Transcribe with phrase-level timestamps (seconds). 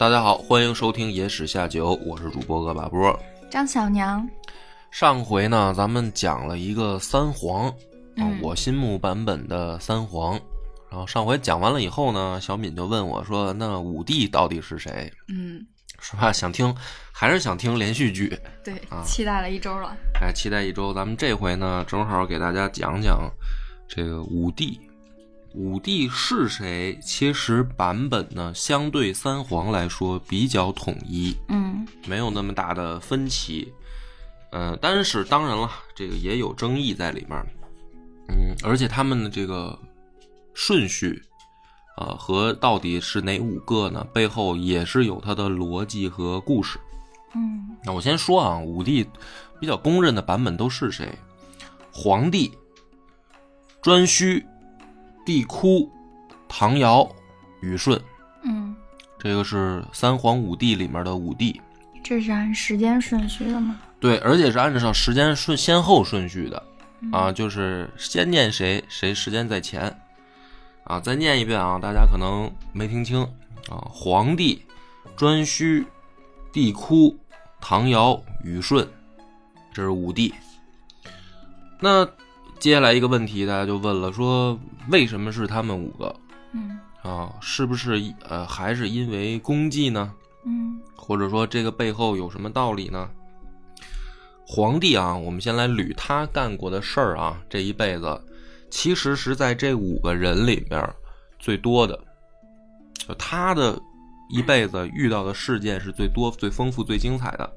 [0.00, 3.20] 大家好，欢迎收听《野史下酒》，我是主播恶把波。
[3.50, 4.26] 张小娘，
[4.90, 7.74] 上回呢，咱们讲了一个三皇啊，
[8.16, 10.40] 嗯我心目版本的三皇。
[10.90, 15.12] 然后上回讲完了以后呢，小敏就问我说：“那五帝到底是谁？
[15.28, 15.62] 嗯，
[16.00, 16.32] 是吧？
[16.32, 16.74] 想听，
[17.12, 18.34] 还是想听连续剧？
[18.64, 19.94] 对，啊期待了一周了。
[20.18, 20.94] 哎，期待一周。
[20.94, 23.30] 咱们这回呢，正好给大家讲讲
[23.86, 24.80] 这个五帝。
[25.54, 26.98] 五帝是谁？
[27.02, 31.36] 其实版本呢，相对三皇来说比较统一。
[31.48, 33.72] 嗯没有那么大的分歧。
[34.52, 37.46] 呃，但是当然了，这个也有争议在里面。
[38.28, 39.76] 嗯，而且他们的这个
[40.54, 41.22] 顺序，
[41.96, 44.06] 呃、和到底是哪五个呢？
[44.12, 46.78] 背后也是有它的逻辑和故事。
[47.34, 49.06] 嗯那我先说啊，武帝
[49.60, 51.16] 比较公认的版本都是谁？
[51.92, 52.52] 皇帝、
[53.82, 54.44] 颛顼、
[55.30, 55.88] 帝喾、
[56.48, 57.08] 唐尧、
[57.60, 57.96] 禹舜，
[58.42, 58.74] 嗯，
[59.16, 61.60] 这个是三皇五帝里面的五帝。
[62.02, 63.80] 这是按时间顺序的吗？
[64.00, 66.60] 对，而且是按照时间顺先后顺序的
[67.12, 70.00] 啊，就是先念谁，谁时间在前
[70.82, 70.98] 啊。
[70.98, 73.22] 再念一遍啊，大家可能没听清
[73.68, 73.86] 啊。
[73.88, 74.64] 皇帝、
[75.16, 75.86] 颛顼、
[76.52, 77.14] 帝喾、
[77.60, 78.84] 唐尧、禹舜，
[79.72, 80.34] 这是五帝。
[81.78, 82.04] 那
[82.60, 84.56] 接下来一个问题，大家就问了，说
[84.90, 86.14] 为什么是他们五个
[86.52, 87.34] 嗯啊？
[87.40, 90.12] 是不是呃还是因为功绩呢？
[90.44, 93.08] 嗯或者说这个背后有什么道理呢？
[94.46, 98.20] 皇帝啊，我们先来捋他干过的事儿啊，这一辈子
[98.68, 100.86] 其实是在这五个人里面
[101.38, 101.98] 最多的，
[103.08, 103.80] 就他的
[104.28, 107.50] 一辈子遇到的事件是最多、最丰富、最精彩的。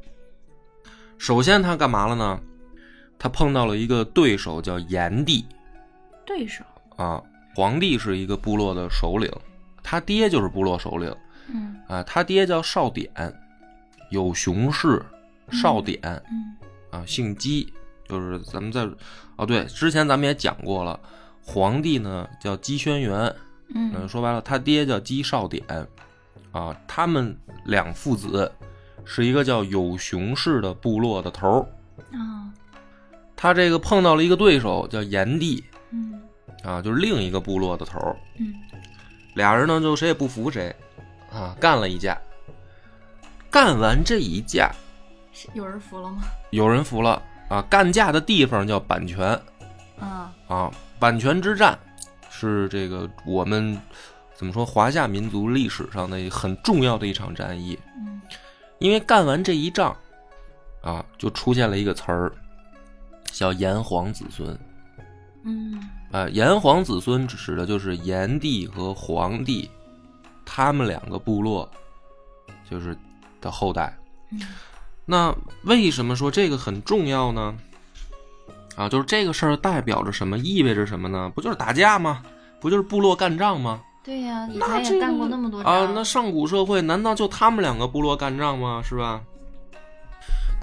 [1.18, 2.40] 首先他干嘛了呢？
[3.18, 5.46] 他碰到了一个对手叫炎帝。
[6.25, 6.63] 对手。
[6.96, 7.22] 啊，
[7.56, 9.31] 皇帝是一个部落的首领，
[9.81, 11.16] 他爹就是部落首领。
[11.47, 11.75] 嗯。
[11.88, 13.12] 啊，他爹叫少典，
[14.09, 15.03] 有熊氏
[15.52, 16.56] 少典、嗯
[16.91, 17.73] 啊，姓姬，
[18.07, 18.88] 就是咱们在
[19.35, 21.00] 哦对，之前咱们也讲过了，
[21.44, 23.34] 皇帝呢叫姬轩辕，
[23.73, 25.63] 嗯，嗯说白了，他爹叫姬少典，
[26.52, 27.35] 啊，他们
[27.66, 28.52] 两父子
[29.03, 31.59] 是一个叫有熊氏的部落的头儿，
[32.18, 32.53] 啊
[33.36, 36.22] 他这个碰到了一个对手叫炎帝，嗯
[36.64, 38.54] 啊，就是另一个部落的头儿，嗯
[39.36, 40.76] 俩人呢就谁也不服谁，
[41.32, 42.18] 啊，干了一架。
[43.50, 44.72] 干完这一架，
[45.32, 46.24] 是有人服了吗？
[46.52, 47.62] 有人服了啊！
[47.70, 49.40] 干架的地方叫阪泉
[50.00, 51.78] 啊啊，阪泉之战
[52.32, 53.80] 是这个我们
[54.34, 57.78] 怎么说华夏民族历史上的很重要的一场战役。
[57.98, 58.22] 嗯
[58.80, 59.96] 因为干完这一仗
[60.82, 62.32] 啊，就出现了一个词儿，
[63.31, 64.57] 叫炎黄子孙。
[65.44, 69.69] 嗯啊，炎黄子孙指的就是炎帝和黄帝，
[70.45, 71.69] 他们两个部落
[72.69, 72.97] 就是
[73.41, 73.95] 的后代。
[74.31, 74.39] 嗯
[75.06, 75.35] 那
[75.66, 77.53] 为什么说这个很重要呢？
[78.78, 81.29] 啊，就是这个事儿代表着什么，意味着什么呢？
[81.35, 82.23] 不就是打架吗？
[82.61, 83.81] 不就是部落干仗吗？
[84.01, 88.81] 对呀，以那这个前也干过那么多啊，仗那上古社会难道就他们两个部落干仗吗？
[88.81, 89.22] 是吧？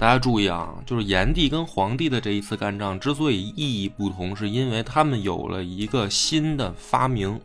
[0.01, 7.39] 大家注意啊，就是炎帝跟黄帝的这一次干仗之所以意义不同，是因为他们有了一个新的发明，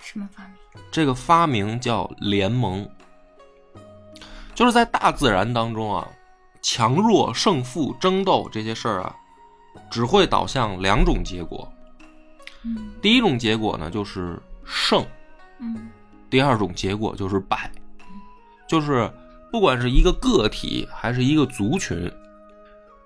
[0.00, 0.54] 什么发明？
[0.92, 2.88] 这个发明叫联盟。
[4.54, 6.06] 就是在大自然当中啊，
[6.62, 9.16] 强弱、胜负、争斗这些事儿啊，
[9.90, 11.68] 只会导向两种结果。
[12.62, 15.04] 嗯第一种结果呢，就是胜。
[15.58, 15.90] 嗯
[16.30, 17.68] 第二种结果就是败，
[18.68, 19.10] 就是
[19.50, 22.10] 不管是一个个体还是一个族群，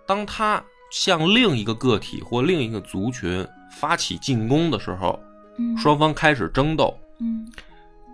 [0.07, 5.19] 当他向另一个个体或另一个族群发起进攻的时候，
[5.59, 6.95] 嗯双方开始争斗。
[7.21, 7.51] 嗯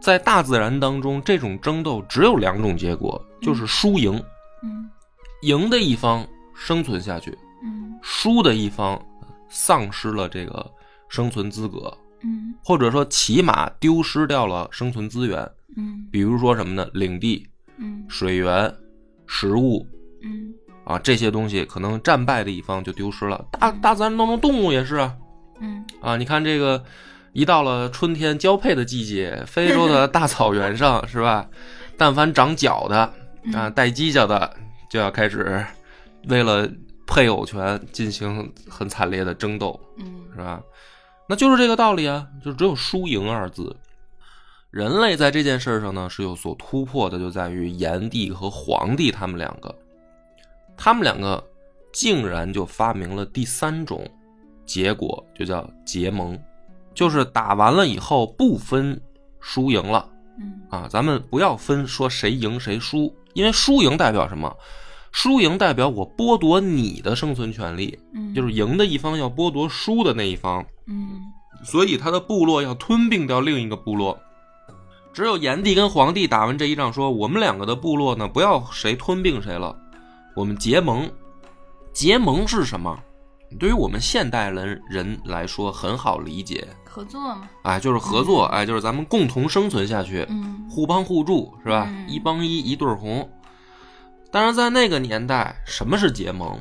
[0.01, 4.23] 在大自然当中，这种争斗只有两种结果，就是输赢。
[4.63, 4.89] 嗯
[5.43, 9.01] 赢的一方生存下去，嗯输的一方
[9.49, 10.71] 丧失了这个
[11.09, 11.93] 生存资格，
[12.23, 15.51] 嗯或者说起码丢失掉了生存资源。
[15.77, 16.89] 嗯比如说什么呢？
[16.95, 17.47] 领地、
[17.81, 18.73] 嗯水源、
[19.27, 19.87] 食物
[20.23, 20.53] 嗯
[20.85, 23.45] 啊，这些东西可能战败的一方就丢失了。
[23.53, 25.17] 大大自然当中，动物也是啊
[25.61, 26.17] 嗯啊！
[26.17, 26.83] 你看这个，
[27.33, 31.47] 一到了春天交配的季节，非洲的大草原上 是吧？
[31.97, 33.13] 但凡长角的啊，
[33.45, 34.57] 嗯带犄角的
[34.91, 35.65] 就要开始
[36.29, 36.69] 为了
[37.07, 40.61] 配偶权进行很惨烈的争斗，嗯是吧？
[41.29, 43.77] 那就是这个道理啊，就只有输赢二字。
[44.71, 49.75] 人类在这件事上呢是有所突破的，就在于炎帝和黄帝他们两个，
[50.77, 51.43] 他们两个
[51.93, 54.09] 竟然就发明了第三种
[54.65, 56.39] 结果，就叫结盟，
[56.95, 59.01] 就是打完了以后不分
[59.41, 60.09] 输赢了。
[60.39, 64.57] 嗯啊，咱们不要分说谁赢谁输，因为输赢代表什么？
[65.11, 71.19] 输赢代表我剥夺你的生存权利，嗯，就是赢的一方要剥夺输的那一方，嗯
[71.65, 74.17] 所以他的部落要吞并掉另一个部落。
[75.13, 79.77] 只有炎帝跟黄帝打完这一仗，说我们两个的部落呢，不要谁吞并谁了，
[80.35, 81.11] 我们结盟。
[81.93, 82.97] 结盟是什么？
[83.59, 90.25] 对于我们现代人人来说很好理解，合作嘛，哎，就是合作，哎，就是咱们共同生存下去。
[90.31, 91.89] 嗯互帮互助是吧？
[91.89, 93.29] 嗯一帮一，一对儿红。
[94.31, 96.57] 但是，在那个年代，什么是结盟？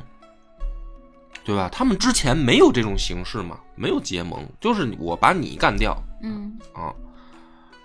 [1.44, 1.68] 对吧？
[1.70, 6.92] 他们之前没有这种形式嘛，没有结盟，就是我把你干掉嗯啊。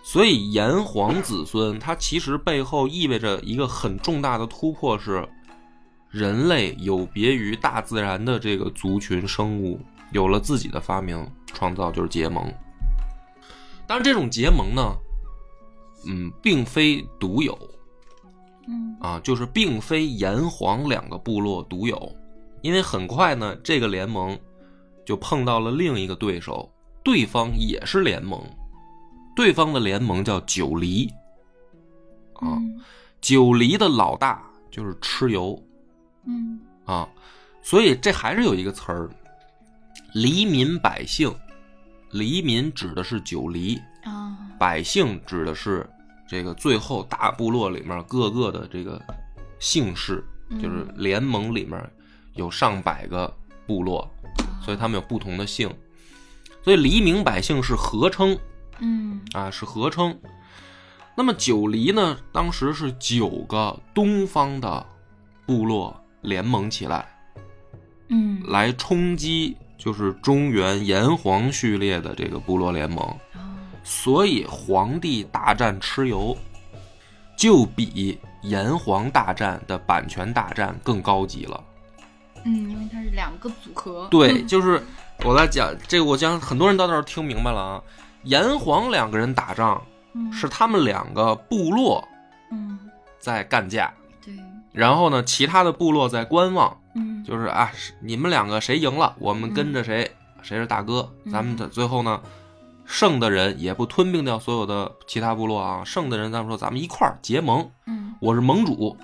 [0.05, 5.27] 所以炎黄子孙，它其实背后意味着一个很重大的突破是，
[6.11, 9.79] 人类有别于大自然的这个族群生物，
[10.11, 12.53] 有了自己的发明创造，就是结盟。
[13.87, 14.95] 但是，这种结盟呢，
[16.05, 17.57] 嗯，并非独有。
[18.67, 18.95] 嗯。
[19.01, 22.15] 啊，就是并非炎黄两个部落独有，
[22.61, 24.37] 因为很快呢，这个联盟
[25.03, 26.71] 就碰到了另一个对手，
[27.03, 28.39] 对方也是联盟，
[29.35, 31.07] 对方的联盟叫九黎。
[32.33, 32.81] 啊，嗯。
[33.21, 35.61] 九黎的老大就是蚩尤。
[36.25, 36.59] 嗯。
[36.85, 37.07] 啊，
[37.61, 39.09] 所以这还是有一个词儿，
[40.13, 41.33] 黎民百姓，
[42.11, 44.37] 黎民指的是九黎，啊。
[44.57, 45.87] 百姓指的是
[46.27, 49.01] 这个最后大部落里面各个的这个
[49.59, 50.61] 姓氏，嗯。
[50.61, 51.81] 就是联盟里面
[52.35, 53.33] 有上百个
[53.65, 54.07] 部落，
[54.61, 55.67] 所以他们有不同的姓，
[56.63, 58.37] 所以黎民百姓是合称
[58.79, 60.17] 嗯啊，是合称。
[61.15, 64.85] 那么九黎呢，当时是九个东方的
[65.45, 67.05] 部落联盟起来，
[68.09, 73.05] 嗯来冲击就是中原炎黄序列的这个部落联盟。
[73.33, 73.53] 啊
[73.87, 76.35] 所以黄帝大战蚩尤，
[77.37, 81.63] 就比炎黄大战的版权大战更高级了。
[82.45, 84.81] 嗯，因为它是两个组合，对，就是
[85.23, 87.83] 我在讲这个，我讲很多人到那儿听明白了啊。
[88.25, 89.81] 炎黄两个人打仗
[90.13, 90.31] 嗯。
[90.33, 92.05] 是他们两个部落
[92.51, 92.77] 嗯。
[93.19, 93.91] 在干架，
[94.23, 94.33] 对。
[94.71, 97.23] 然后呢，其他的部落在观望，嗯。
[97.23, 100.11] 就是啊，你们两个谁赢了，我们跟着谁，
[100.41, 101.09] 谁是大哥。
[101.23, 101.31] 嗯。
[101.31, 102.21] 咱们的最后呢，
[102.85, 108.13] 胜的人也不吞并掉所有的其他部落啊，胜的人咱们说咱们一块儿结盟，嗯。
[108.19, 108.95] 我是盟主。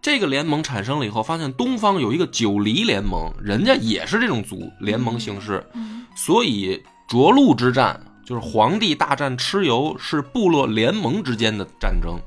[0.00, 6.04] 这个联盟产生了以后，发现东方有一个九黎联盟，人家也是这种组联盟形式，嗯。
[6.16, 12.18] 所以涿鹿之战就是皇帝大战蚩尤，是部落联盟之间的战争，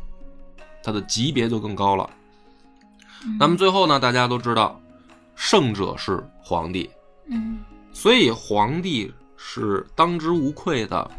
[0.84, 2.10] 它的级别就更高了。
[3.24, 4.80] 嗯那么最后呢，大家都知道，
[5.36, 6.90] 胜者是皇帝，
[7.28, 7.60] 嗯
[7.92, 11.10] 所以皇帝是当之无愧的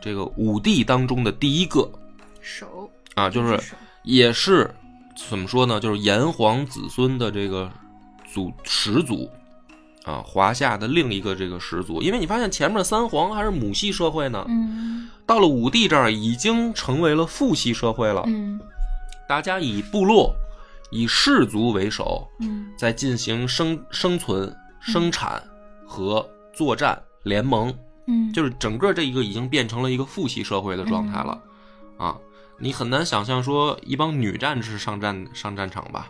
[0.00, 1.90] 这个五帝当中的第一个
[2.40, 3.60] 首啊，就是
[4.04, 4.72] 也是
[5.28, 5.78] 怎么说呢？
[5.80, 7.70] 就是炎黄子孙的这个
[8.32, 9.28] 祖始祖
[10.06, 12.00] 啊，华夏的另一个这个始祖。
[12.00, 15.10] 因为你发现前面的三皇还是母系社会呢，嗯。
[15.26, 18.60] 到了五帝这儿已经成为了父系社会了，嗯。
[19.28, 20.32] 大家以部落、
[20.92, 22.68] 以氏族为首，嗯。
[22.78, 25.42] 在进行生生存、生产
[25.84, 28.32] 和作战联盟，嗯。
[28.32, 31.42] 就是整个这一个已经变成了一个父系社会的状态了，
[31.98, 32.16] 啊，
[32.60, 36.06] 你很难想象说一帮女战士上战上战场吧，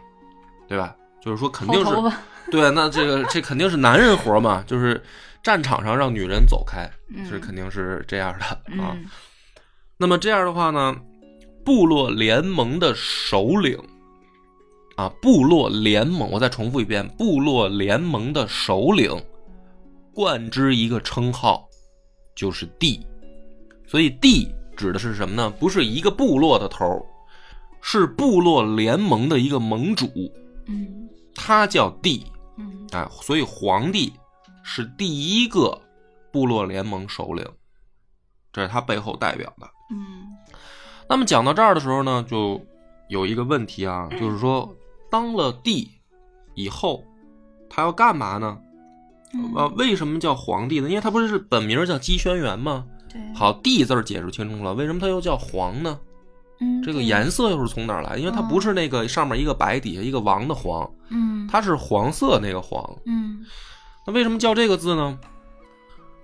[0.69, 0.95] 对吧？
[1.21, 1.93] 就是说肯定是
[2.51, 5.03] 对，那这个这肯定是男人活嘛，就是
[5.43, 8.45] 战场上让女人走开，嗯是肯定是这样的
[8.83, 8.93] 啊。
[8.95, 9.05] 嗯
[9.99, 10.95] 那么这样的话呢，
[11.65, 13.79] 部落联盟的首领
[14.97, 19.11] 啊，部落联盟，我再重复一遍，部落联盟的首领
[20.13, 21.67] 冠之一个称号，
[22.35, 23.07] 就是帝。
[23.87, 25.49] 所以帝指的是什么呢？
[25.59, 27.05] 不是一个部落的头，
[27.81, 30.07] 是部落联盟的一个盟主，
[30.67, 31.06] 嗯
[31.37, 32.27] 他叫帝。
[32.59, 34.13] 嗯哎，所以皇帝
[34.63, 35.79] 是第一个
[36.33, 37.47] 部落联盟首领，
[38.53, 39.69] 这是他背后代表的。
[39.91, 40.27] 嗯
[41.09, 42.61] 那么讲到这儿的时候呢，就
[43.09, 44.75] 有一个问题啊，就是说，
[45.09, 45.89] 当了帝
[46.55, 47.05] 以后，
[47.71, 48.59] 他要干嘛呢？
[49.35, 50.89] 嗯呃，为什么叫皇帝呢？
[50.89, 52.85] 因为他不是本名叫姬轩辕吗？
[53.09, 56.01] 对好，帝字儿解释清楚了，为什么他又叫皇呢？
[56.61, 58.17] 嗯，这个颜色又是从哪儿来？
[58.17, 62.97] 因为它不是那个上面一个白底下一个王的黄，嗯，它是黄色那个黄。
[63.05, 63.45] 嗯
[64.07, 65.19] 那为什么叫这个字呢？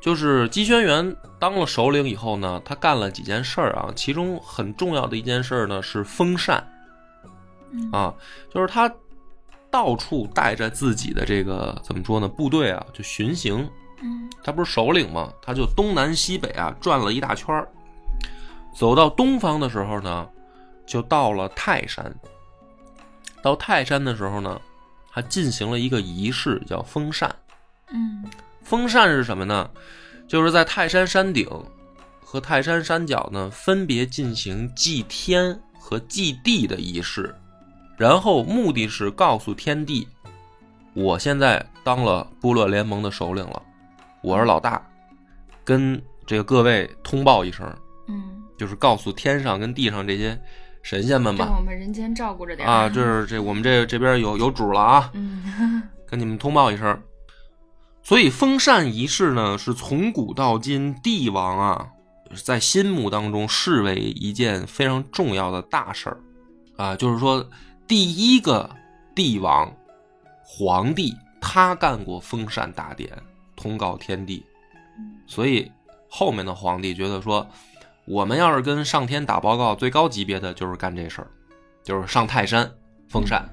[0.01, 6.67] 就是姬轩辕当了首领以后呢，他干了几件事儿啊，其中很重要的一件事儿呢是封禅
[7.71, 8.15] 嗯啊，
[8.53, 8.93] 就是他
[9.71, 13.69] 到处带着自己的这个怎么说呢部队啊，就巡行。
[14.03, 15.33] 嗯他不是首领吗？
[15.41, 17.69] 他就东南西北啊转了一大圈儿，
[18.75, 20.29] 走到东方的时候呢，
[20.87, 22.15] 就到了泰山。
[23.43, 24.61] 到泰山的时候呢，
[25.11, 27.35] 他进行了一个仪式，叫封禅。
[27.93, 28.25] 嗯
[28.63, 29.69] 封禅是什么呢？
[30.29, 31.47] 就是在泰山山顶
[32.25, 37.35] 和泰山山脚呢，分别进行祭天和祭地的仪式，
[37.99, 40.09] 然后目的是告诉天地，
[40.95, 43.61] 我现在当了部落联盟的首领了，
[44.23, 44.81] 我是老大，
[45.65, 47.71] 跟这个各位通报一声，
[48.07, 50.41] 嗯，就是告诉天上跟地上这些
[50.83, 55.83] 神仙们吧，我们人间照顾着点啊，这是这我们这这边有有主了啊，嗯。
[56.07, 57.03] 跟你们通报一声。
[58.03, 61.89] 所以封禅仪式呢，是从古到今帝王啊，
[62.45, 66.21] 在心目当中视为一件非常重要的大事儿。
[66.77, 67.49] 啊，就是说
[67.87, 68.69] 第一个
[69.15, 69.73] 帝王
[70.45, 73.11] 皇帝他干过封禅大典，
[73.57, 74.45] 通告天地，
[75.27, 75.71] 所以
[76.11, 77.47] 后面的皇帝觉得说，
[78.05, 81.29] 我们要是跟上天打报告，最高级别的就是干这事儿，
[81.83, 82.71] 就是上泰山
[83.09, 83.49] 封禅。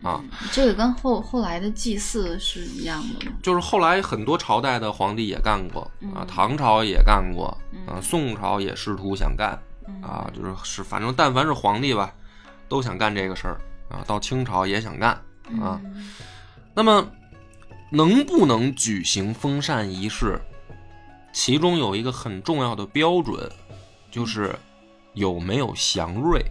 [0.00, 3.32] 啊，这个跟后后来的祭祀是一样的吗？
[3.42, 5.82] 就是后来很多朝代的皇帝也干过
[6.14, 7.46] 啊，嗯唐朝也干过
[7.84, 12.14] 啊，嗯宋朝也试图想干嗯啊，就是是反正但凡是皇帝吧，
[12.68, 15.10] 都想干这个事儿啊，到清朝也想干
[15.60, 15.80] 啊。
[15.84, 16.12] 嗯
[16.74, 17.04] 那么
[17.90, 20.40] 能不能举行封禅仪式，
[21.32, 23.50] 其中有一个很重要的标准，
[24.10, 24.54] 就是
[25.14, 26.44] 有没有祥瑞，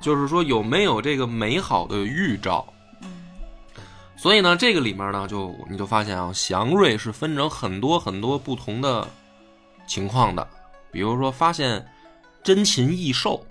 [0.00, 2.66] 就是说有没有这个美好的预兆。
[3.02, 3.12] 嗯
[4.18, 9.06] 所以呢，这个里面呢，就你就发现啊，祥瑞是分成很多很多不同的
[9.86, 10.48] 情况的，
[10.90, 11.86] 比如说发现
[12.42, 13.44] 珍禽异兽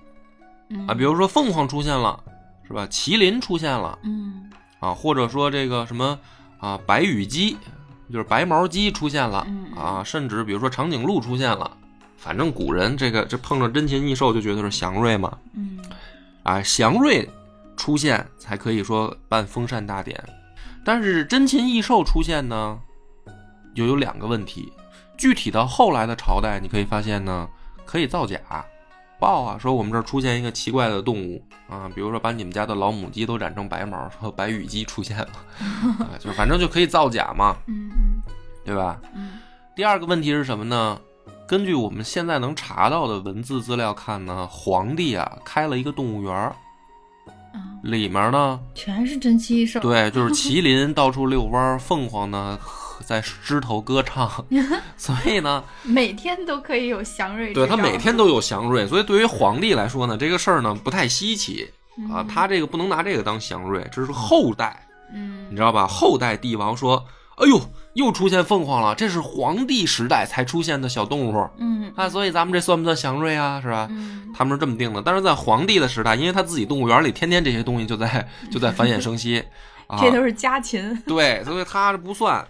[0.70, 2.20] 嗯啊，比如说凤凰出现了，
[2.68, 2.88] 是吧？
[2.88, 6.20] 麒麟出现了嗯啊，或者说这个什么
[6.58, 7.56] 啊，白羽鸡，
[8.12, 9.46] 就是白毛鸡出现了
[9.78, 11.78] 啊，甚至比如说长颈鹿出现了，
[12.26, 15.78] 反正古人这个这碰上珍禽异兽就觉得是祥瑞嘛，嗯。
[16.42, 17.30] 啊，祥瑞
[17.78, 20.20] 出现才可以说办封禅大典，
[20.84, 22.80] 但是珍禽异兽出现呢，
[23.76, 24.74] 又有两个问题。
[25.16, 27.48] 具体到后来的朝代，你可以发现呢，
[27.86, 28.40] 可以造假，
[29.20, 31.40] 报啊，说我们这儿出现一个奇怪的动物。
[31.70, 35.30] 啊，比如说把你们家的老母鸡都染成白毛，说白羽鸡出现了，
[36.02, 37.92] 啊，就反正就可以造假嘛，嗯。
[38.66, 39.00] 对吧？
[39.14, 39.40] 嗯。
[39.76, 41.00] 第二个问题是什么呢？
[41.48, 46.56] 根据我们现在能查到的文字资料看呢，皇帝啊开了一个动物园儿，
[47.54, 49.80] 嗯，里面呢，全是珍奇异兽。
[49.80, 52.58] 对，就是麒麟 到处遛弯儿，凤凰呢
[53.06, 54.44] 在枝头歌唱，
[54.98, 61.70] 所以呢， 每天都可以有祥瑞对他每天都有祥瑞，所以对于皇帝来说呢，这个事儿呢不太稀奇
[62.10, 64.84] 啊，嗯他这个不能拿这个当祥瑞，这是后代，
[65.14, 65.86] 嗯你知道吧？
[65.86, 67.06] 后代帝王说，
[67.38, 67.62] 哎呦，
[67.96, 73.60] 又出现凤凰了，这是皇帝时代才出现的小动物嗯啊，所以咱们这算不算祥瑞啊？
[73.60, 73.88] 是吧？
[73.90, 79.42] 嗯他们是这么定的，但是在皇帝的时代，因为他自己动物园里天天这些东西就在 就在繁衍生息，
[79.88, 81.02] 啊，这都是家禽。
[81.08, 82.46] 对，所以他这不算，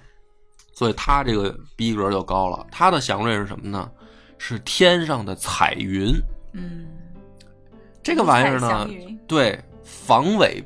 [0.74, 2.66] 所以他这个逼格就高了。
[2.72, 3.88] 他的祥瑞是什么呢？
[4.40, 6.12] 是天上的彩云，
[6.54, 6.88] 嗯，
[8.02, 8.90] 这个玩意儿呢
[9.28, 10.64] 对防伪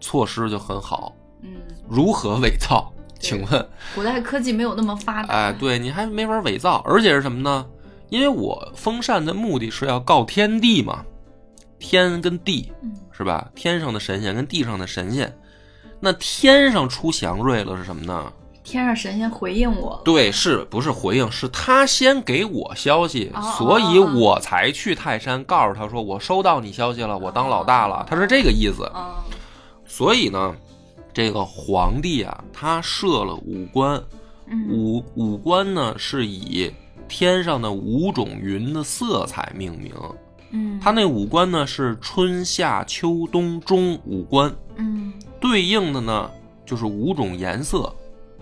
[0.00, 1.12] 措施就很好。
[1.42, 1.50] 嗯，
[1.88, 2.93] 如何伪造？
[3.24, 5.34] 对请问，古代科技没有那么发达。
[5.34, 7.66] 哎，对你还没法伪造，而且是什么呢？
[8.10, 11.04] 因为我封禅的目的是要告天地嘛，
[11.78, 13.48] 天跟地嗯是吧？
[13.54, 15.36] 天上的神仙跟地上的神仙，
[16.00, 18.32] 那天上出祥瑞了是什么呢？
[18.62, 20.00] 天上神仙回应我。
[20.04, 21.30] 对，是不是回应？
[21.30, 28.06] 是他先给我消息，哦所以我才去泰山告诉他说我收到你消息了，我当老大了。
[28.08, 28.90] 他是这个意思。
[28.94, 29.14] 嗯
[29.86, 30.54] 所以呢，
[31.14, 34.02] 这个皇帝啊，他设了五官，
[34.48, 34.68] 嗯。
[34.68, 36.70] 五五官呢是以
[37.08, 39.92] 天上的五种云的色彩命名。
[40.50, 45.12] 嗯，他那五官呢是春夏秋冬中五官，嗯。
[45.40, 46.28] 对应的呢
[46.66, 47.92] 就是五种颜色，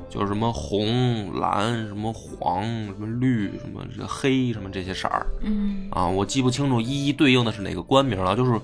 [0.09, 5.88] 就是什么红、蓝、什么黄、什么绿、什么这黑、什么这些色儿嗯。
[5.91, 8.59] 啊，我记不清楚一一对应的是哪个官名了，就是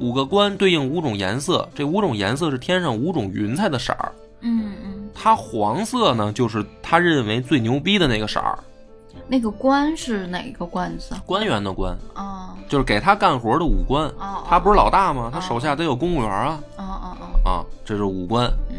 [0.00, 4.10] 五个官对应五种颜色，这五种颜色是天上五种云彩的色儿。
[4.40, 8.58] 嗯嗯，它黄色呢，就是他认为最牛逼的那个色儿，
[9.28, 11.14] 那个官是哪个官字？
[11.26, 14.06] 官员的官，啊，就是给他干活的武官。
[14.18, 15.28] 哦，他不是老大吗？
[15.30, 18.50] 他哦手下得有公务员啊哦哦哦，啊，这是武官。
[18.70, 18.76] 嗯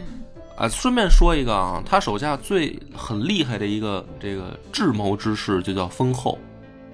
[0.57, 6.37] 啊，顺便说一个啊，他手下最很厉害的一个这个智谋之士就叫封后，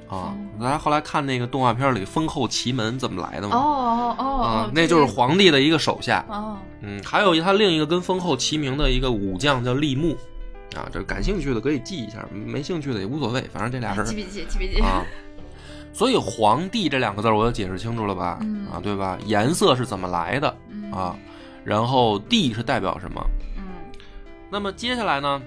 [0.08, 3.56] 啊，大家后来看那个动画片里封后奇门怎么来的哦吗？
[3.58, 6.26] 哦哦啊哦，，那就是皇帝的一个手下。
[6.30, 10.16] 哦，嗯，还有一他另一个跟封后齐名的一个武将叫立木，
[10.76, 15.04] 啊，这感兴趣的可以记一下，没兴趣的也无所谓，反正这俩人记笔记记笔记，啊。
[15.94, 18.38] 所以皇帝这两个字我就解释清楚了吧？
[18.42, 19.18] 嗯啊，对吧？
[19.26, 21.16] 颜色是怎么来的嗯啊？
[21.64, 23.22] 然后帝是代表什么？
[23.58, 23.64] 嗯
[24.50, 25.42] 那么接下来呢，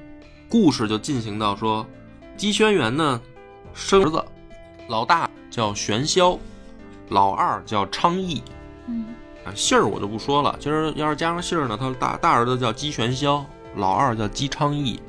[0.49, 1.87] 故事就进行到说，
[2.37, 3.19] 姬轩辕呢
[3.73, 4.23] 生儿子，
[4.91, 6.37] 老大叫玄霄，
[7.11, 8.43] 老二叫昌邑。
[8.89, 9.07] 嗯
[9.45, 13.41] 啊，姓儿我就不说了，今儿要是加上姓儿呢，他大大儿子叫姬玄霄，
[13.77, 15.01] 老二叫姬昌邑。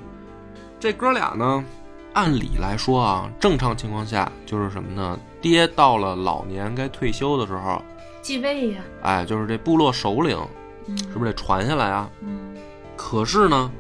[0.80, 1.66] 这哥俩呢，
[2.14, 5.20] 按理来说啊，正常情况下就是什么呢？
[5.42, 7.82] 爹到了老年该退休的时候，
[8.22, 10.38] 继位呀，哎，就是这部落首领
[10.86, 12.08] 嗯，是不是得传下来啊？
[12.22, 12.56] 嗯，
[12.96, 13.72] 可是呢，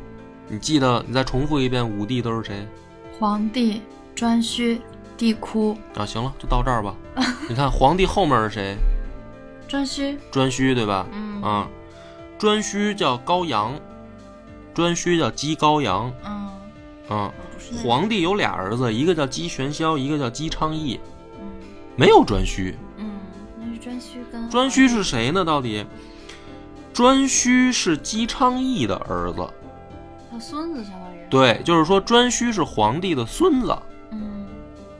[0.47, 2.67] 你记得你再重复一遍，五帝都是谁？
[3.19, 3.83] 皇帝
[4.15, 4.81] 颛顼、
[5.21, 6.95] 帝哭、啊，行了，就到这儿吧。
[7.47, 8.75] 你看皇帝后面是谁？
[9.69, 11.05] 颛顼，颛顼对吧？
[11.13, 11.67] 嗯啊，
[12.39, 13.79] 颛顼叫高阳，
[14.73, 16.11] 颛顼叫姬高阳。
[16.25, 16.49] 嗯，
[17.15, 20.99] 啊，不是那皇帝有俩儿子，一个叫姬玄霄，一个叫姬昌义，
[21.39, 21.45] 嗯
[21.95, 22.73] 没有颛顼。
[22.97, 23.11] 嗯，
[23.59, 25.45] 那是颛顼跟颛顼是谁呢？
[25.45, 25.85] 到底？
[26.95, 29.47] 颛顼是姬昌义的儿子，
[30.31, 33.77] 他孙子，相当于对，就是说颛顼是皇帝的孙子。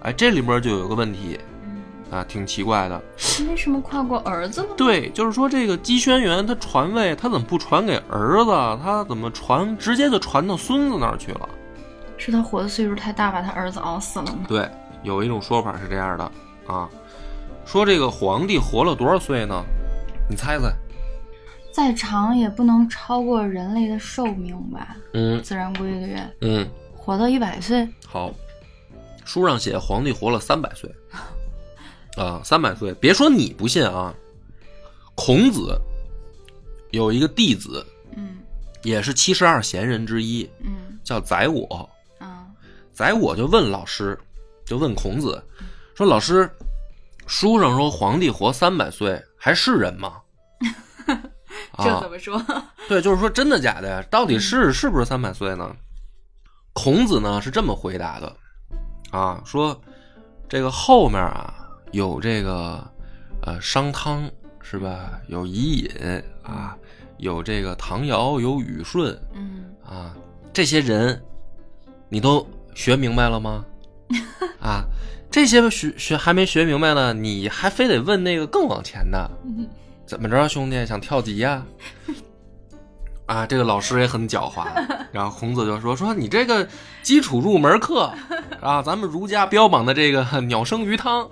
[0.01, 3.01] 嗯哎，这里面就有个问题嗯，啊，挺奇怪的。
[3.47, 4.67] 为什么跨过儿子了？
[4.75, 8.51] 对，就是说这个姬轩辕他传位，他怎么不传给儿子？
[8.83, 11.49] 他怎么传直接就传到孙子那儿去了？
[12.17, 14.39] 是他活的岁数太大，把他儿子熬死了吗？
[14.47, 14.69] 对，
[15.03, 16.31] 有一种说法是这样的
[16.67, 16.89] 啊，
[17.65, 19.63] 说这个皇帝活了多少岁呢？
[20.29, 20.71] 你猜猜？
[21.71, 24.95] 再长也不能超过人类的寿命吧？
[25.13, 28.29] 嗯自然规律，嗯，活到一百岁，好，
[29.25, 30.89] 书上写皇帝活了三百岁，
[32.15, 32.93] 啊，三百岁。
[32.95, 34.13] 别说你不信啊，
[35.15, 35.79] 孔子
[36.91, 38.39] 有一个弟子，嗯
[38.83, 41.89] 也是七十二贤人之一，嗯叫宰我。
[42.19, 42.47] 啊
[42.93, 44.19] 宰我就问老师，
[44.65, 45.41] 就问孔子，
[45.95, 46.49] 说老师，
[47.25, 50.21] 书上说皇帝活三百岁，还是人吗？
[51.77, 52.43] 这怎，么说？
[52.87, 54.03] 对，就是说真的假的呀？
[54.11, 55.75] 到底是是不是三百岁呢？
[56.73, 58.35] 孔子呢是这么回答的，
[59.11, 59.79] 啊，说
[60.49, 61.53] 这个后面啊
[61.91, 62.83] 有这个
[63.43, 64.29] 呃商汤
[64.61, 65.19] 是吧？
[65.27, 66.75] 有伊尹啊，
[67.17, 70.15] 有这个唐尧，有禹舜嗯啊，
[70.53, 71.21] 这些人
[72.09, 73.65] 你都学明白了吗？
[74.59, 74.85] 啊，
[75.29, 79.67] 这些学学还没学明白呢，你还非得问那个更往前的，嗯
[80.05, 81.65] 怎么着，兄弟想跳级呀、啊？
[83.47, 84.65] 这个老师也很狡猾，
[85.11, 86.67] 然后孔子就说：“说你这个
[87.01, 88.11] 基础入门课
[88.61, 91.29] 啊，咱们儒家标榜的这个 鸟生鱼汤，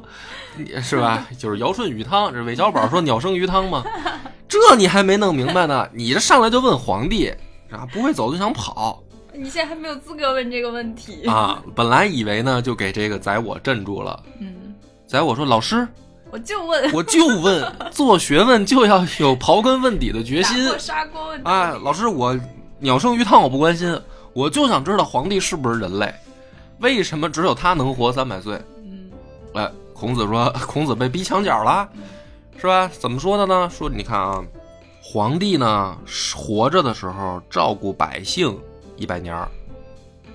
[0.82, 1.28] 是吧？
[1.38, 3.84] 就是尧舜禹汤，这韦小宝说鸟生鱼汤嘛，
[4.48, 7.30] 这你还没弄明白呢，你这上来就问皇帝
[7.72, 9.02] 啊，不会走就想跑
[9.34, 11.26] 你现在还没有资格问这个问题。
[11.26, 11.64] 啊！
[11.74, 14.22] 本来以为呢，就给这个宰我镇住了。
[14.40, 14.76] 嗯，
[15.08, 15.88] 宰我说：老师，
[16.32, 20.64] 我就问，我就问，做学问就要有刨根问底的决心。
[20.66, 22.38] 打破砂锅问到哎，老师，我
[22.78, 24.00] 鸟生鱼汤我不关心，
[24.34, 26.14] 我就想知道皇帝是不是人类，
[26.80, 28.62] 为什么只有他能活三百岁？
[28.84, 29.10] 嗯
[29.54, 31.90] 哎，孔子说，孔子被逼墙角了，
[32.58, 32.90] 是吧？
[33.00, 33.70] 怎么说的呢？
[33.70, 34.44] 说你看啊，
[35.02, 35.98] 皇帝呢
[36.36, 38.56] 活着的时候照顾百姓
[38.98, 39.50] 一百年儿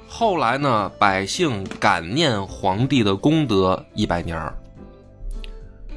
[0.08, 4.54] 后来呢，百姓感念皇帝的功德一百年儿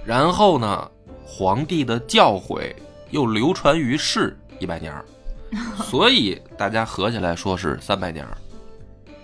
[0.08, 0.90] 然后呢，
[1.26, 2.74] 皇帝的教诲
[3.12, 4.96] 又流传于世一百年
[5.84, 8.26] 所以大家合起来说是三百年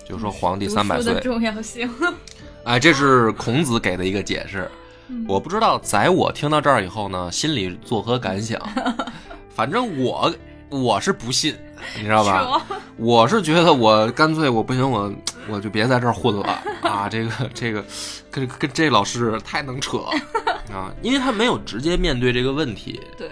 [0.07, 1.89] 就说皇帝三百岁的，重要性。
[2.65, 4.69] 哎，这是孔子给的一个解释。
[5.07, 8.59] 嗯我不知道宰我听到这儿以后呢，心里作何感想。
[9.55, 10.33] 反正我
[10.81, 11.55] 我是不信，
[11.95, 12.65] 你知道吧？
[12.97, 15.13] 我是觉得我干脆我不行，我
[15.47, 17.07] 我就别在这儿混了 啊！
[17.07, 17.83] 这个这个
[18.31, 19.99] 跟跟这老师太能扯
[20.73, 23.29] 啊，因为他没有直接面对这个问题，对，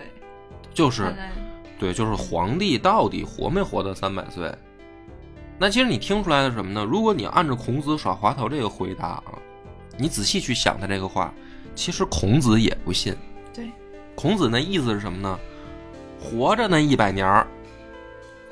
[0.72, 1.14] 就是
[1.80, 4.54] 对，就是皇帝到底活没活到三百岁？
[5.58, 6.84] 那其实你听出来的什么呢？
[6.84, 9.34] 如果你按照孔子耍滑头这个回答啊，
[9.98, 11.34] 你仔细去想他这个话，
[11.74, 13.16] 其实孔子也不信。
[13.52, 13.72] 对，
[14.16, 15.40] 孔子那意思是什么呢？
[16.22, 17.48] 活着那一百年儿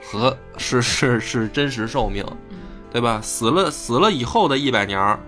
[0.02, 2.58] 和是是是真实寿命，嗯
[2.92, 3.22] 对吧？
[3.22, 5.20] 死了死了以后的一百年儿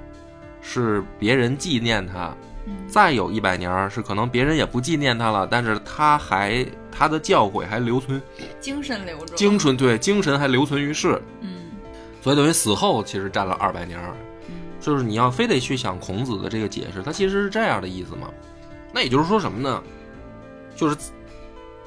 [0.62, 8.20] 是别人纪念他，嗯再有一百年儿是可能别人也不纪念他了，但是他还他的教诲还留存，
[8.60, 11.72] 精神留着，精神对精神还留存于世，嗯
[12.22, 14.00] 所以等于死后其实占了二百年
[14.80, 18.28] 就是你要非得去想孔子的这个解释，他其实是这样的意思嘛。
[18.92, 19.84] 那也就是说什么呢？
[20.76, 20.96] 就是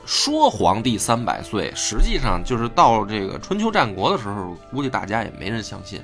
[0.06, 6.00] 说皇帝三百岁，实际上就是到这个春秋战国的时候，估计大家也没人相信。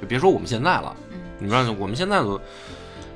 [0.00, 2.40] 就别说我们现在了，嗯你知道我们现在都，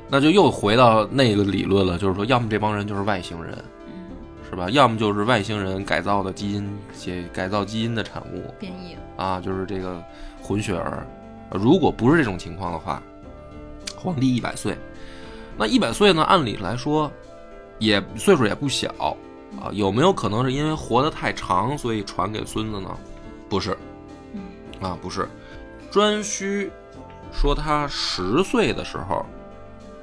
[0.09, 4.17] 那就又回到那个理论了，就是说，要么这帮人就是外星人，嗯，
[4.51, 4.69] 是吧？
[4.71, 10.03] 要么就是外星人改造的基因，些改造基因的产物，变异，啊，就是这个
[10.43, 11.07] 混血儿。
[11.51, 13.01] 呃如果不是这种情况的话，
[13.97, 14.77] 皇帝一百岁，
[15.57, 16.25] 那一百岁呢？
[16.25, 17.11] 按理来说，
[17.79, 18.93] 也岁数也不小
[19.61, 19.71] 啊。
[19.73, 22.97] 有没有可能是因为活得太长，所以传给孙子呢？
[23.49, 23.77] 不是，
[24.33, 24.43] 嗯
[24.81, 25.29] 啊，不是。
[25.91, 26.71] 颛顼
[27.33, 29.25] 说他十岁的时候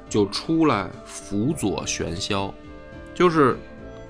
[0.08, 2.52] 就出来辅佐玄霄，
[3.14, 3.58] 就是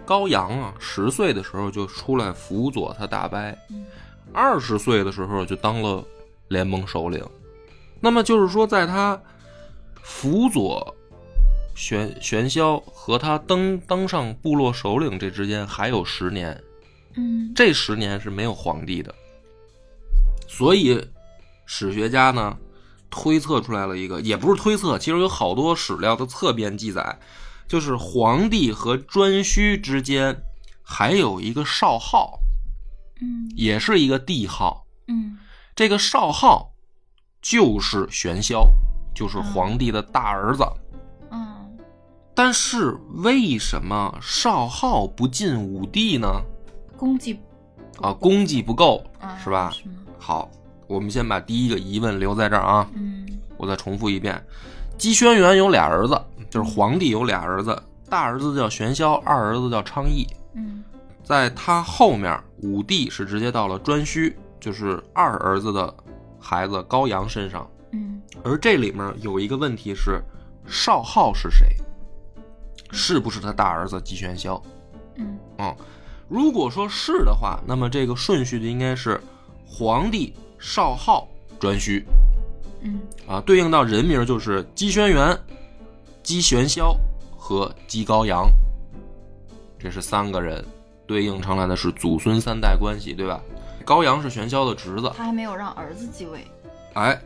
[0.04, 3.38] 高阳啊，十岁的时候就出来辅佐他大伯。
[3.70, 3.84] 嗯
[4.36, 6.02] 二十岁的时候就当了
[6.48, 7.24] 联盟首领。
[8.00, 9.16] 那么就是说，在他
[10.02, 10.92] 辅佐
[11.74, 16.62] 玄玄霄和他登登上部落首领这之间还有十年，
[17.16, 19.14] 嗯这十年是没有皇帝的。
[20.48, 21.04] 所以
[21.66, 22.56] 史学家呢
[23.10, 27.18] 推测出来了一个，也不是推测，其实有好多史料的侧边记载，
[27.66, 30.44] 就是皇帝和颛顼之间
[30.82, 32.38] 还有一个少昊，
[33.20, 34.86] 嗯也是一个帝号。
[35.08, 35.38] 嗯
[35.74, 36.72] 这个少昊
[37.42, 38.64] 就是玄霄，
[39.12, 40.62] 就是皇帝的大儿子。
[40.62, 40.83] 嗯
[42.34, 46.28] 但是为什么少昊不进武帝呢？
[46.96, 47.38] 功绩
[48.00, 49.70] 啊，功绩不够，啊是吧？
[49.72, 49.84] 是？
[50.18, 50.50] 好，
[50.86, 52.88] 我们先把第一个疑问留在这儿啊。
[52.94, 53.24] 嗯
[53.56, 54.44] 我再重复一遍：
[54.98, 56.20] 姬轩辕有俩儿子，
[56.50, 60.26] 就是皇帝有俩儿子，大儿子叫玄霄，二儿子叫昌邑。
[60.54, 60.82] 嗯
[61.22, 65.94] 在他后面，武帝是直接到了颛顼，就是二儿子的
[66.38, 67.66] 孩子高阳身上。
[67.92, 70.20] 嗯而这里面有一个问题是，
[70.66, 71.64] 少昊是谁？
[72.94, 74.60] 是不是他大儿子姬玄霄？
[75.16, 75.76] 嗯嗯，
[76.28, 79.20] 如果说是的话，那么这个顺序就应该是
[79.66, 81.28] 皇帝、少昊、
[81.58, 82.04] 颛顼
[82.82, 85.36] 嗯啊，对应到人名就是姬轩辕、
[86.22, 86.96] 姬玄霄
[87.36, 88.48] 和姬高阳，
[89.78, 90.64] 这是三个人，
[91.06, 93.40] 对应成来的是祖孙三代关系，对吧？
[93.84, 96.46] 高阳是玄霄的侄子，他还没有让儿子继位。
[96.94, 97.20] 哎，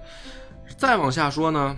[0.77, 1.77] 再往下说呢，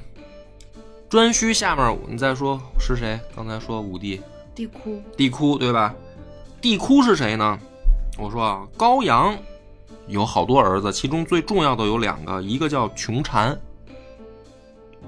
[1.10, 3.18] 颛顼下面你再说是谁？
[3.34, 4.20] 刚才说武帝
[4.54, 5.92] 帝喾，帝喾对吧？
[6.60, 7.58] 帝喾是谁呢？
[8.16, 9.36] 我说啊，高阳
[10.06, 13.58] 有好多儿子，其中最重要的有两个，一个叫穷禅，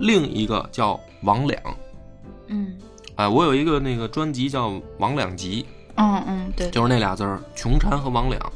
[0.00, 1.62] 另一个叫王两。
[2.48, 2.76] 嗯
[3.14, 8.52] 哎，我有一个那个专辑叫《王两集嗯嗯，对，》，就是那俩字儿，穷禅和王两。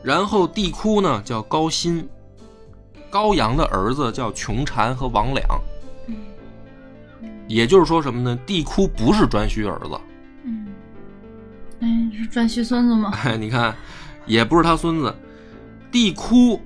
[0.00, 2.08] 然后帝喾呢叫高辛，
[3.10, 5.44] 高阳的儿子叫穷禅和王两。
[7.46, 8.36] 嗯也就是说什么呢？
[8.44, 10.00] 帝喾不是颛顼儿子，
[10.44, 10.66] 嗯，
[11.80, 13.12] 哎，是颛顼孙子吗？
[13.22, 13.74] 哎， 你看，
[14.26, 15.14] 也不是他孙子，
[15.92, 16.58] 帝喾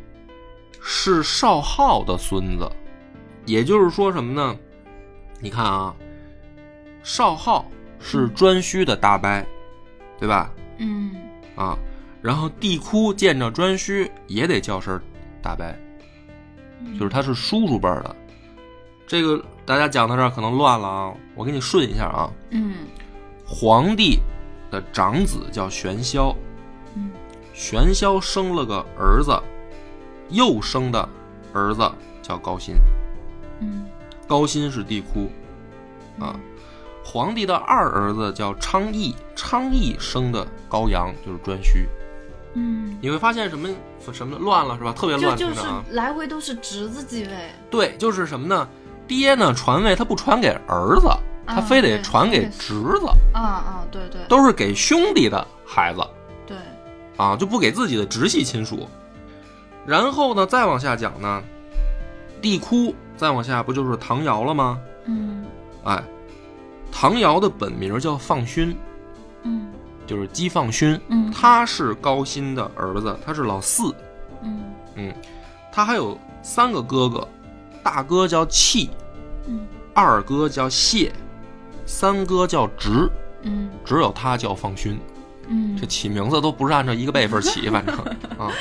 [0.81, 2.67] 是少昊的孙子，
[3.45, 4.57] 也就是说什么呢？
[5.41, 5.95] 你看啊，
[7.03, 9.29] 少昊是颛顼的大伯，
[10.19, 10.51] 对吧？
[10.79, 11.13] 嗯
[11.57, 11.77] 啊，
[12.23, 14.99] 然后帝喾见着颛顼也得叫声
[15.43, 15.67] 大伯，
[16.99, 18.17] 就是他是叔叔辈儿的。
[19.07, 22.29] 这个大家讲到这儿可能乱了啊，我给你顺一下啊。
[22.51, 22.89] 嗯
[23.47, 24.19] 皇帝
[24.69, 26.35] 的长子叫玄霄，
[26.97, 27.13] 嗯
[27.55, 29.33] 玄霄生了个儿子，
[30.29, 31.09] 又生的
[31.53, 31.89] 儿子
[32.21, 32.75] 叫高辛，
[33.61, 33.87] 嗯
[34.27, 35.29] 高辛是帝喾
[36.21, 36.35] 啊。
[37.05, 41.87] 皇帝的二儿子叫昌邑，昌邑生的高阳就是颛顼。
[42.55, 43.69] 嗯，你会发现什么
[44.13, 44.93] 什么乱了是吧？
[44.93, 45.61] 特别乱，就就是。
[45.91, 48.69] 来回都是侄子继位，对，就是什么呢？
[49.11, 51.09] 爹呢传位他不传给儿子，
[51.45, 56.01] 他啊非得传给侄子，啊啊，对对都是给兄弟的孩子。
[56.47, 56.57] 对，
[57.17, 58.89] 啊，就不给自己的直系亲属。
[59.85, 61.43] 然后呢，再往下讲呢，
[62.41, 64.79] 帝喾再往下不就是唐尧了吗？
[65.07, 65.45] 嗯
[65.83, 66.01] 哎，
[66.93, 68.77] 唐尧的本名叫放勋，
[69.43, 69.73] 嗯
[70.07, 73.93] 就是姬放勋，嗯他是高辛的儿子，他是老四。
[74.95, 75.13] 嗯
[75.73, 77.27] 他还有三个哥哥，
[77.83, 78.91] 大哥叫契，
[79.47, 81.13] 嗯二哥叫谢，
[81.85, 83.11] 三哥叫直，
[83.43, 83.71] 嗯。
[83.85, 84.99] 只有他叫放勋。
[85.49, 85.77] 嗯。
[85.77, 87.95] 这起名字都不是按照一个辈分起， 反正
[88.39, 88.53] 啊，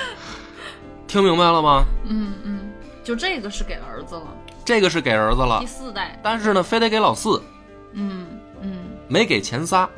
[1.07, 1.83] 听明白了吗？
[2.07, 2.71] 嗯嗯，
[3.03, 4.27] 就这个是给儿子了，
[4.65, 5.59] 这个是给儿子了。
[5.59, 7.41] 第，四代，但是呢，非得给老四，
[7.93, 8.25] 嗯
[8.61, 8.77] 嗯。
[9.07, 9.89] 没给前仨，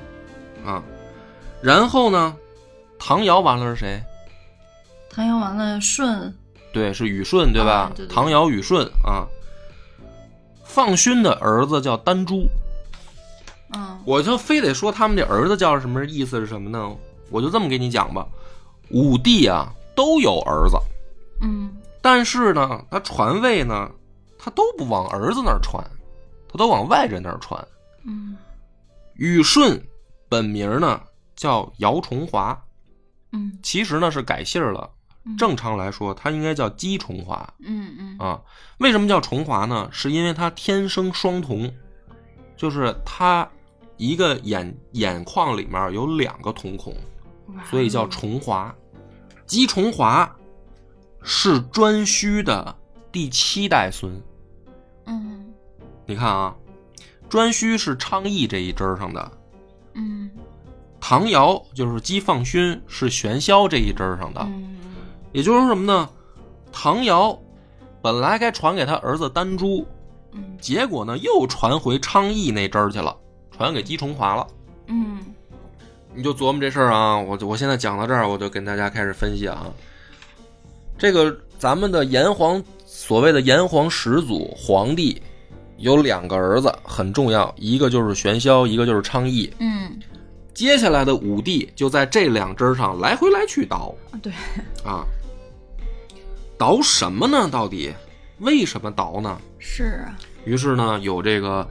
[0.65, 0.81] 啊，
[1.61, 2.35] 然后呢，
[2.99, 4.01] 唐尧完了是谁？
[5.09, 6.33] 唐尧完了舜，
[6.73, 7.71] 对，是禹舜，对吧？
[7.71, 8.15] 啊对对对。
[8.15, 9.27] 唐尧、禹舜啊。
[10.73, 12.47] 放勋的儿子叫丹朱，
[13.73, 13.99] 嗯。
[14.05, 16.95] 我就非得说他们这儿子叫什么意思是什么呢？
[17.29, 18.25] 我就这么给你讲吧，
[18.89, 20.77] 五帝啊都有儿子，
[21.41, 21.69] 嗯。
[22.01, 23.91] 但是呢，他传位呢，
[24.39, 25.85] 他都不往儿子那儿传，
[26.49, 27.67] 他都往外人那儿传。
[28.05, 28.37] 嗯。
[29.15, 29.79] 禹舜
[30.29, 31.01] 本名呢
[31.35, 32.59] 叫姚崇华，
[33.33, 33.59] 嗯。
[33.61, 34.89] 其实呢是改姓了。
[35.23, 38.41] 嗯正常来说，它应该叫姬重华嗯嗯啊。
[38.79, 39.87] 为什么叫重华呢？
[39.91, 41.71] 是因为他天生双瞳，
[42.57, 43.47] 就是他
[43.97, 46.95] 一个眼眼眶里面有两个瞳孔，
[47.69, 48.73] 所以叫重华。
[49.45, 50.35] 姬重华
[51.21, 52.75] 是颛顼的
[53.11, 54.19] 第七代孙。
[55.05, 55.53] 嗯
[56.07, 56.55] 你看啊，
[57.29, 59.31] 颛顼是昌邑这一支儿上的，
[59.93, 60.31] 嗯
[60.99, 64.41] 唐尧就是姬放勋是玄霄这一支儿上的。
[64.41, 64.70] 嗯
[65.31, 66.09] 也就是说什么呢？
[66.71, 67.37] 唐尧
[68.01, 69.85] 本来该传给他儿子丹朱，
[70.33, 73.15] 嗯结果呢又传回昌邑那支儿去了，
[73.55, 74.47] 传给姬重华了。
[74.87, 75.19] 嗯
[76.13, 79.65] 你就琢磨这事儿啊，我就我现在讲到这儿，我就跟大家开始分析啊。
[80.97, 85.21] 这个咱们的炎黄所谓的炎黄始祖皇帝
[85.77, 89.51] 有两个儿子很重要，一个就是玄霄，一个就是昌邑。
[89.59, 89.99] 嗯
[90.53, 94.33] 接下来的五帝就在这两支儿上来回来去倒对，
[94.83, 95.05] 啊，
[96.61, 97.49] 倒什么呢？
[97.51, 97.91] 到底
[98.37, 99.41] 为什么倒呢？
[99.57, 100.13] 是啊，
[100.45, 101.67] 于是呢，有这个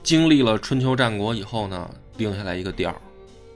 [0.00, 2.96] 经历了春秋战国以后呢，定下来一个调儿，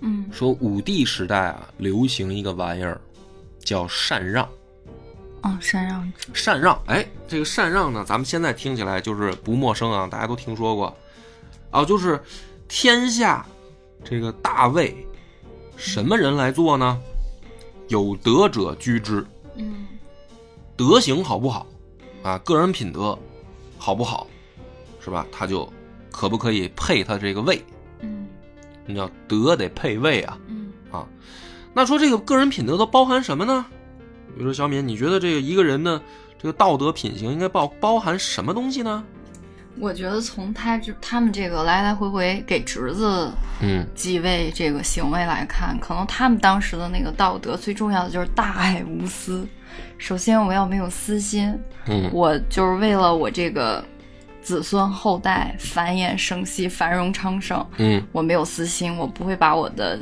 [0.00, 3.00] 嗯说武帝时代啊，流行一个玩意儿，
[3.60, 4.44] 叫禅让。
[5.42, 10.96] 哦，禅让，禅让，哎，这个禅让呢，咱们现在听起来就是不陌生啊，大家都听说过，
[11.70, 12.20] 啊，就是
[12.66, 13.46] 天下
[14.02, 14.96] 这个大位，
[15.76, 17.00] 什么人来做呢？
[17.86, 19.86] 有德者居之，嗯
[20.82, 21.66] 德行好不好
[22.22, 22.36] 啊？
[22.38, 23.16] 个人品德
[23.78, 24.26] 好不好，
[25.00, 25.24] 是吧？
[25.30, 25.72] 他就
[26.10, 27.64] 可不可以配他这个位？
[28.00, 28.26] 嗯
[28.84, 30.36] 你叫德得配位啊。
[30.48, 31.06] 嗯啊
[31.72, 33.64] 那说这个个人品德都包含什么呢？
[34.36, 36.02] 比如说小敏，你觉得这个一个人的
[36.36, 39.04] 这个道德品行应该包包含什么东西呢？
[39.78, 49.46] 我觉得从他这他们这个来来回回给侄子嗯继位这个行为来看，可能他们当时的那个道德最重要的就是大爱无私。
[49.98, 52.10] 首先，我要没有私心，嗯。
[52.12, 53.84] 我就是为了我这个
[54.42, 58.02] 子孙后代繁衍生息、繁荣昌盛，嗯。
[58.12, 59.98] 我没有私心，我不会把我的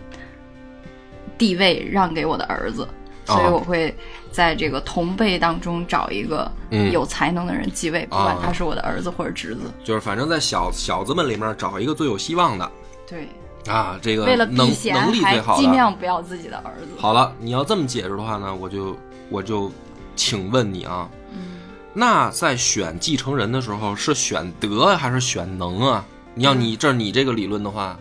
[1.36, 2.86] 地位让给我的儿子，
[3.24, 3.94] 所以哦我会
[4.30, 6.90] 在这个同辈当中找一个嗯。
[6.92, 9.70] 有才能的人继位，不管他是我的儿子或者侄子。
[9.84, 12.70] 就是反正在小小子们里面找一个最有希望的。
[13.06, 13.28] 对，
[13.66, 15.62] 啊，这个为了能避嫌能力还最好的。
[15.62, 16.88] 尽量不要自己的儿子。
[16.98, 18.96] 好了，你要这么解释的话呢，我就
[19.30, 19.72] 我就
[20.14, 21.60] 请问你啊，嗯，
[21.94, 26.04] 那在选继承人的时候是选德还是选能啊？
[26.34, 27.98] 你要你这你这个理论的话。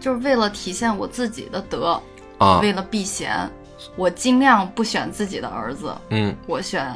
[0.00, 2.00] 就是为了体现我自己的德，
[2.38, 3.50] 啊，为了避嫌，
[3.96, 6.94] 我尽量不选自己的儿子，嗯，我选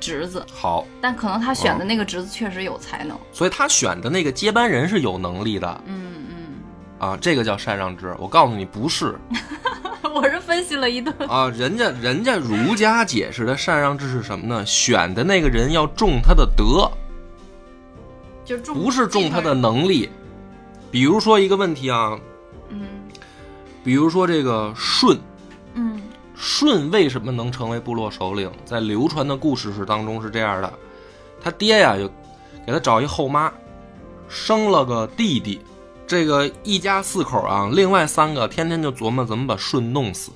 [0.00, 0.42] 侄子。
[0.50, 3.18] 好，但可能他选的那个侄子确实有才能。
[3.34, 5.80] 所以他选的那个接班人是有能力的。
[5.84, 6.39] 嗯嗯，
[7.00, 8.14] 啊，这个叫禅让制。
[8.18, 9.18] 我告诉你，不是
[10.14, 11.14] 我是分析了一顿。
[11.26, 14.64] 啊，人家人家儒家解释的禅让制是什么呢？
[14.66, 16.90] 选的那个人要重他的德，
[18.44, 20.10] 就重不是重他的能力。
[20.90, 22.18] 比如说一个问题啊，
[22.68, 22.82] 嗯
[23.82, 25.18] 比如说这个舜，
[25.72, 26.02] 嗯
[26.36, 28.52] 舜为什么能成为部落首领？
[28.66, 30.70] 在流传的故事是当中是这样的：
[31.42, 32.06] 他爹呀，就
[32.66, 33.50] 给他找一后妈，
[34.28, 35.62] 生了个弟弟。
[36.10, 40.32] 这个一家四口啊，另外三个天天就琢磨怎么把舜弄死，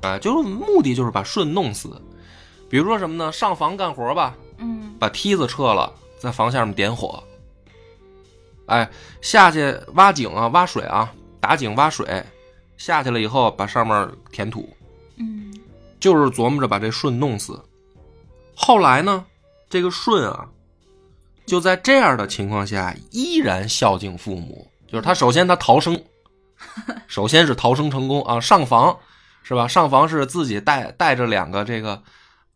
[0.00, 2.00] 啊，就是目的就是把舜弄死。
[2.70, 3.30] 比如说什么呢？
[3.30, 7.22] 上房干活吧，嗯把梯子撤了，在房下面点火。
[8.64, 12.24] 哎，下去挖井啊，挖水啊，打井挖水，
[12.78, 14.66] 下去了以后把上面填土。
[15.18, 15.52] 嗯
[16.00, 17.62] 就是琢磨着把这舜弄死。
[18.54, 19.26] 后来呢，
[19.68, 20.48] 这个舜啊，
[21.44, 24.66] 就在这样的情况下依然孝敬父母。
[24.86, 26.00] 就是他首先他逃生，
[27.06, 28.96] 首先是逃生成功啊，上房
[29.42, 29.66] 是吧？
[29.68, 32.02] 上房是自己带带着两个这个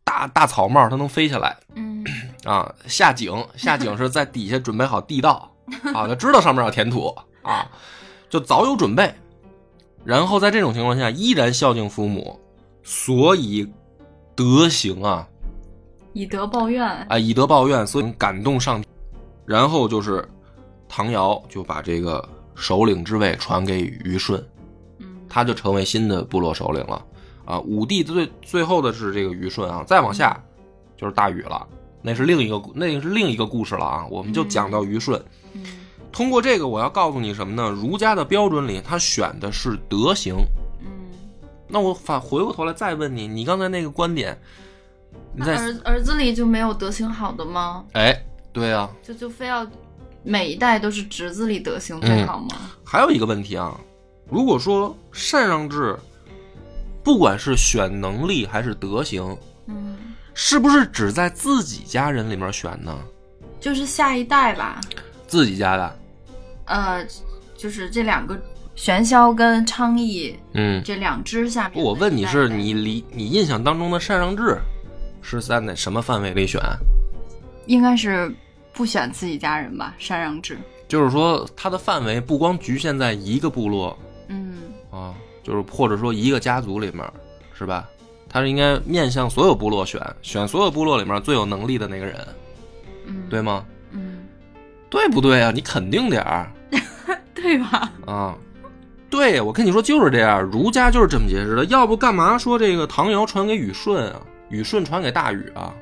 [0.05, 2.05] 大大草帽，他能飞下来嗯
[2.45, 2.73] 啊。
[2.87, 5.51] 下井 下井是在底下准备好地道
[5.95, 7.69] 啊，他知道上面要填土啊，
[8.29, 9.12] 就早有准备。
[10.05, 12.40] 然后在这种情况下依然孝敬父母，
[12.83, 13.71] 所以
[14.35, 15.27] 德行啊
[16.12, 16.83] 以德报怨。
[17.09, 18.88] 啊，以德报怨，所以感动上天。
[19.45, 20.27] 然后就是
[20.92, 24.37] 唐尧就把这个首领之位传给虞舜，
[24.98, 27.07] 嗯他就成为新的部落首领了。
[27.44, 30.38] 啊，武帝最最后的是这个虞舜啊，再往下
[30.96, 31.66] 就是大禹了，
[32.03, 34.07] 那是另一个那个是另一个故事了啊。
[34.11, 35.14] 我们就讲到虞舜。
[35.55, 35.62] 嗯
[36.12, 37.70] 通过这个，我要告诉你什么呢？
[37.70, 40.35] 儒家的标准里，他选的是德行。
[40.81, 40.88] 嗯，
[41.68, 44.37] 那我反回过头来再问你，你刚才那个观点，
[45.33, 47.85] 你在儿儿子里就没有德行好的吗？
[47.92, 48.20] 哎，
[48.53, 49.64] 对啊，就就非要
[50.22, 52.48] 每一代都是侄子里德行最好吗？
[52.85, 53.78] 还有一个问题啊，
[54.28, 55.96] 如果说禅让制，
[57.02, 59.96] 不管是选能力还是德行，嗯，
[60.35, 62.96] 是不是只在自己家人里面选呢？
[63.59, 64.80] 就是下一代吧。
[65.26, 65.98] 自己家的，
[66.64, 67.06] 呃，
[67.56, 68.37] 就是这两个
[68.74, 74.59] 玄霄跟昌邑嗯，这两支下面我问你是你离你印象当中的禅让制
[75.22, 76.61] 是在哪什么范围里选？
[77.66, 78.35] 应该是
[78.72, 79.94] 不选自己家人吧？
[79.98, 80.59] 禅让制。
[80.88, 83.96] 就是说它的范围不光局限在一个部落
[84.28, 84.59] 嗯
[84.90, 87.04] 啊，就是或者说一个家族里面，
[87.56, 87.88] 是吧？
[88.28, 92.16] 它是应该面向所有部落选，选所有部落里面最有能力的那个人，
[93.06, 93.64] 嗯，对吗？
[93.92, 94.26] 嗯，
[94.88, 95.50] 对不对啊？
[95.52, 96.50] 你肯定点儿
[97.35, 97.92] 对吧？
[98.06, 98.37] 啊！
[99.09, 101.64] 对，我跟你说就是这样，儒家就是这么解释的。
[101.66, 105.74] 要不干嘛说这个唐尧传给禹舜啊，禹舜传给大禹啊？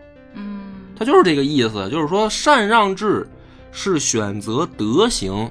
[0.98, 3.24] 嗯他就是这个意思，就是说禅让制
[3.70, 5.48] 是选择德行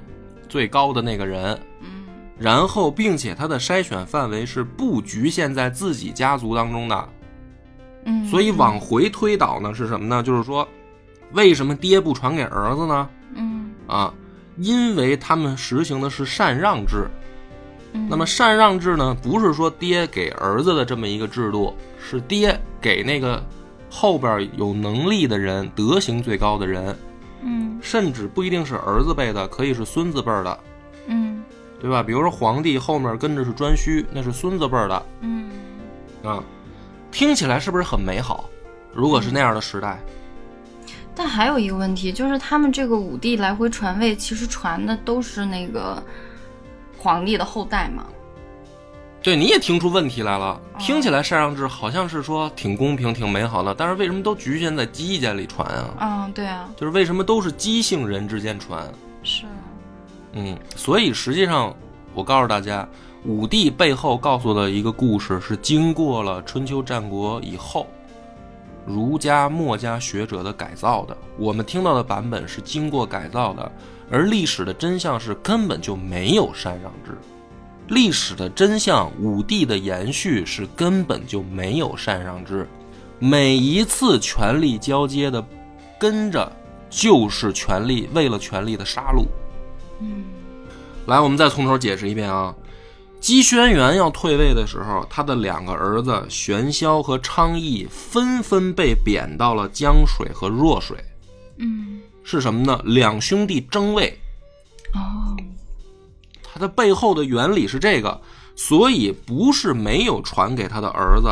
[0.49, 2.05] 最高的那个人，嗯
[2.37, 7.09] 然后并且他的筛选范围是不局限在自己家族当中的，
[8.05, 10.21] 嗯，所以往回推导呢是什么呢？
[10.21, 10.67] 就是说，
[11.31, 13.09] 为什么爹不传给儿子呢？
[13.35, 14.13] 嗯啊，
[14.57, 17.07] 因为他们实行的是禅让制。
[17.93, 23.41] 嗯，那么禅让制呢，不是说爹给儿子的这么一个制度，是爹给那个
[23.89, 26.97] 后边有能力的人、德行最高的人，
[27.41, 30.59] 嗯甚至不一定是儿子辈的，可以是孙子辈儿的，
[31.07, 31.43] 嗯
[31.79, 32.01] 对吧？
[32.01, 35.49] 比如说皇帝后面跟着是颛顼，那是孙子辈儿的嗯
[36.23, 36.43] 啊，
[37.11, 38.49] 听起来是不是很美好？
[38.93, 39.99] 如果是那样的时代，
[41.13, 46.03] 但还有一个问题，就是他们这个武帝来回传位，其实传的都是那个
[46.97, 48.07] 皇帝的后代嘛。
[49.27, 50.45] 对，你也听出问题来了。
[50.45, 55.93] 哦听起来禅让制好像是说挺公平、挺美好的，但是为什么都局限在姬家里传啊？
[55.99, 58.89] 嗯，对啊，就是为什么都是姬姓人之间传？
[59.23, 59.51] 是啊，
[60.31, 61.75] 嗯，所以实际上，
[62.13, 62.87] 我告诉大家，
[63.25, 67.85] 武帝背后告诉的一个故事是经过了春秋战国以后，
[68.85, 71.17] 儒家、墨家学者的改造的。
[71.37, 73.69] 我们听到的版本是经过改造的，
[74.09, 77.11] 而历史的真相是根本就没有禅让制。
[77.87, 82.67] 历史的真相，武帝的延续是根本就没有禅让制。
[83.19, 85.43] 每一次权力交接的
[85.99, 86.51] 跟着
[86.89, 89.25] 就是权力为了权力的杀戮。
[89.99, 90.23] 嗯
[91.07, 92.53] 来，我们再从头解释一遍啊。
[93.19, 100.97] 姬轩辕要退位的时候，他的两个儿子玄霄和昌邑纷纷被贬到了江水和弱水，
[101.57, 102.79] 嗯，是什么呢？
[102.85, 104.19] 两兄弟争位，
[104.93, 105.35] 哦，
[106.57, 108.19] 它的背后的原理是这个，
[108.55, 111.29] 所以不是没有传给他的儿子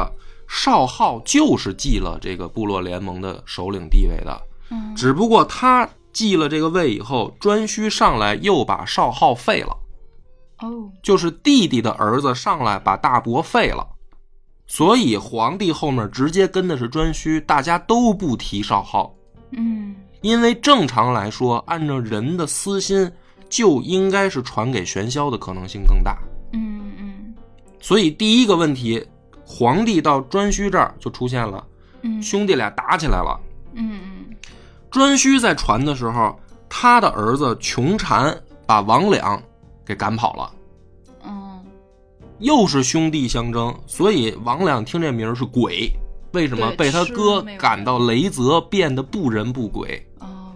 [0.48, 4.96] 少昊，就是继了这个部落联盟的首领地位的，嗯。
[4.96, 9.76] 只不过他继了这个位以后，颛顼上来又把少昊废了。
[10.60, 13.84] 哦，就是弟弟的儿子上来把大伯废了，
[14.68, 19.12] 所以皇帝后面直接跟的是颛顼，大家都不提少昊，
[19.54, 19.96] 嗯。
[20.22, 23.12] 因为正常来说，按照人的私心，
[23.50, 26.18] 就应该是传给玄霄的可能性更大。
[26.54, 27.34] 嗯嗯
[27.80, 29.06] 所以第一个问题，
[29.46, 31.64] 皇帝到颛顼这儿就出现了，
[32.02, 33.40] 嗯兄弟俩打起来了。
[33.74, 34.36] 嗯嗯
[34.92, 39.42] 颛顼在传的时候，他的儿子穷禅把王两
[39.86, 40.52] 给赶跑了。
[41.26, 41.64] 嗯
[42.40, 45.92] 又是兄弟相争，所以王两听这名儿是鬼。
[46.34, 50.06] 为什么被他哥赶到雷泽，变得不人不鬼？
[50.20, 50.52] 哦，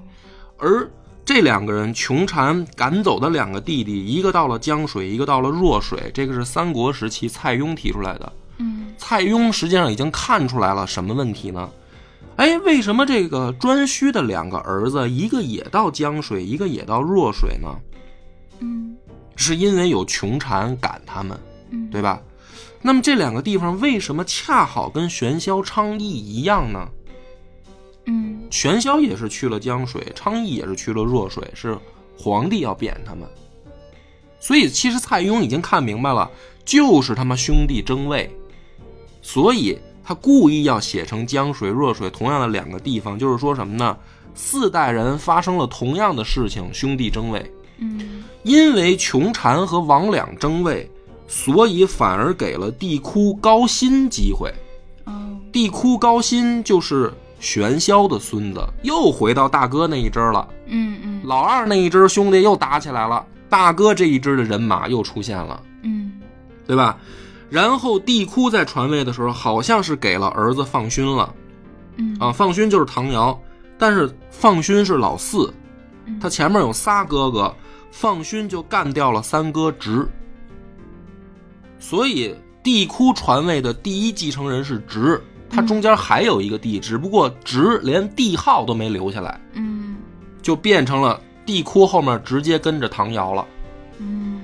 [0.57, 0.89] 而
[1.29, 6.09] 这两个人，穷禅赶走的两个弟弟，一个到了江水，一个到了弱水。
[6.11, 8.33] 这个是三国时期蔡邕提出来的。
[8.57, 11.69] 嗯蔡邕实际上已经看出来了什么问题呢？
[12.37, 17.77] 哎，为什么这个颛顼的两个儿子，一个也到江水，一个也到弱水呢？
[18.61, 18.97] 嗯
[19.35, 21.39] 是因为有穷禅赶他们。
[21.69, 22.19] 嗯，对吧？
[22.81, 26.87] 那么这两个地方为什么恰好跟玄霄、昌邑一样呢？
[28.09, 31.77] 嗯玄霄也是去了江水，昌邑也是去了弱水，是
[32.17, 33.27] 皇帝要贬他们。
[34.39, 36.29] 所以其实蔡邕已经看明白了，
[36.65, 38.29] 就是他妈兄弟争位，
[39.21, 43.97] 所以他故意要写成江水、弱水同样的两个地方，就是说什么呢？
[44.33, 50.89] 四代人发生了同样的事情，兄弟争位，嗯因为穷禅和王两争位，
[51.27, 54.49] 所以反而给了帝喾高辛机会。
[55.05, 60.47] 哦帝喾高辛就是玄霄的孙子，又回到大哥那一支了。
[60.67, 61.21] 嗯嗯。
[61.23, 66.11] 老二那一支兄弟又打起来了，大哥这一支的人马又出现了，嗯。
[66.67, 66.97] 对吧？
[67.49, 71.33] 然后帝喾在传位的时候，好像是给了儿子放勋了。
[71.97, 72.15] 嗯。
[72.19, 73.39] 啊，放勋就是唐尧，
[73.77, 75.51] 但是放勋是老四，
[76.05, 76.19] 嗯。
[76.19, 77.55] 他前面有仨哥哥，
[77.91, 80.07] 放勋就干掉了三哥直，
[81.79, 85.19] 所以帝喾传位的第一继承人是直，
[85.49, 89.97] 他中间还有一个帝，只不过直连帝号都没留下来，嗯
[90.41, 93.45] 就变成了帝喾后面直接跟着唐尧了。
[93.97, 94.41] 嗯，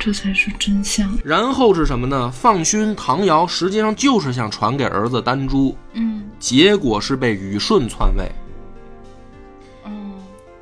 [0.00, 1.08] 这才是真相。
[1.24, 2.30] 然后是什么呢？
[2.30, 8.30] 放勋、唐尧实际上就是想传给儿子丹朱，嗯结果是被禹舜篡位，
[9.84, 9.90] 哦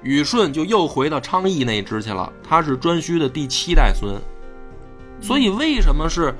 [0.03, 4.14] 禹舜就又回到昌邑那一支去了，他是颛顼的第七代孙。
[5.23, 6.35] 所以为什么是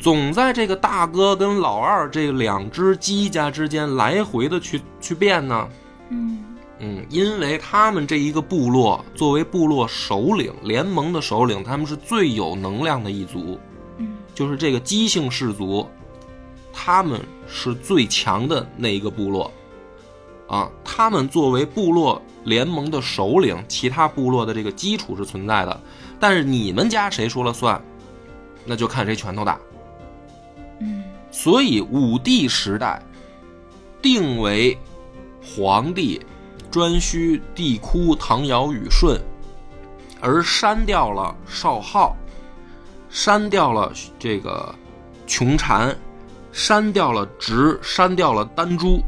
[0.00, 5.68] 总在这个大哥跟老二这两只鸡家之间来回的去去变呢？
[6.08, 6.44] 嗯
[6.78, 13.60] 嗯，因为他们这一个部落作为部落首领、联盟的首领，他们是最有能量的一族，
[13.98, 14.16] 嗯。
[14.34, 15.86] 就是这个姬姓氏族，
[16.72, 19.52] 他们是最强的那一个部落，
[20.48, 25.80] 啊，他们作为部落联盟的首领，其他部落的这个基础是存在的，
[26.18, 27.78] 但是你们家谁说了算，
[28.64, 29.60] 那就看谁拳头大。
[31.30, 33.00] 嗯所以武帝时代
[34.02, 34.76] 定为
[35.40, 36.20] 皇帝
[36.72, 39.18] 颛顼、帝喾、唐尧、禹舜，
[40.20, 42.16] 而删掉了少昊，
[43.08, 44.74] 删掉了这个
[45.26, 45.96] 穷禅，
[46.52, 49.00] 删掉了直，删掉了丹朱。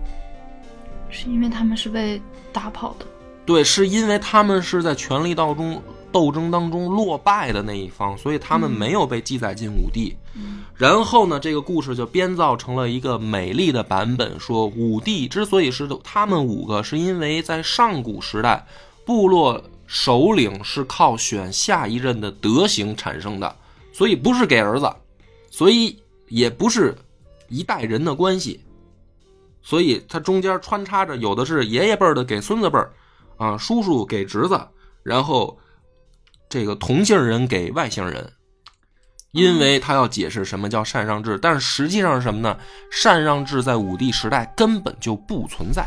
[1.11, 3.07] 是因为他们是被打跑的。
[3.45, 5.83] 对，是因为他们是在权力道中
[6.13, 10.15] 斗争当中落败的那一方，所以他们没有被记载进武帝。
[10.35, 18.67] 嗯然后呢，这个故事就编造成了一个美丽的版本，说武帝之所以是他们五个，是因为在上古时代，
[19.05, 23.57] 部落首领是靠选下一任的德行产生的，
[23.93, 24.91] 所以不是给儿子，
[25.51, 25.97] 所以
[26.29, 26.97] 也不是
[27.49, 28.61] 一代人的关系，
[29.63, 32.91] 所以它中间穿插着有的是爷爷辈儿的给孙子辈儿，
[33.37, 34.61] 啊，叔叔给侄子，
[35.05, 35.57] 然后
[36.53, 38.31] 这个同姓人给外姓人。
[39.31, 42.55] 因为他要解释什么叫禅让制，但是实际上是什么呢？
[42.91, 45.83] 禅让制在武帝时代根本就不存在。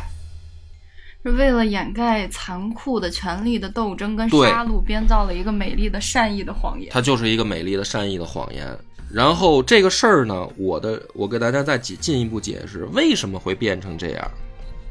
[1.21, 6.89] 是为了掩盖残酷的权力的斗争跟杀戮，编造了一个美丽的善意的谎言。
[6.91, 8.67] 它就是一个美丽的善意的谎言。
[9.13, 14.31] 然后这个事儿呢，我的我给大家再进进一步解释为什么会变成这样。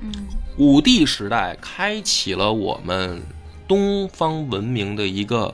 [0.01, 0.13] 嗯
[0.59, 3.21] 武帝时代开启了我们
[3.67, 5.53] 东方文明的一个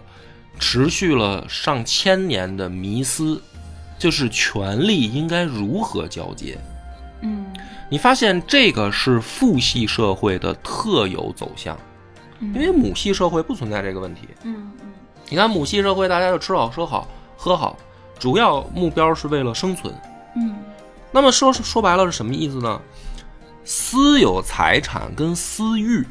[0.61, 3.43] 持续了上千年的迷思，
[3.99, 6.57] 就是权力应该如何交接。
[7.23, 7.47] 嗯
[7.89, 11.77] 你发现这个是父系社会的特有走向，
[12.39, 14.29] 嗯因为母系社会不存在这个问题。
[14.45, 14.89] 嗯嗯
[15.29, 17.77] 你看母系社会，大家就吃好、说好、喝好，
[18.19, 19.93] 主要目标是为了生存。
[20.37, 20.57] 嗯
[21.11, 22.81] 那么说说白了是什么意思呢？
[23.65, 26.07] 私有财产跟私欲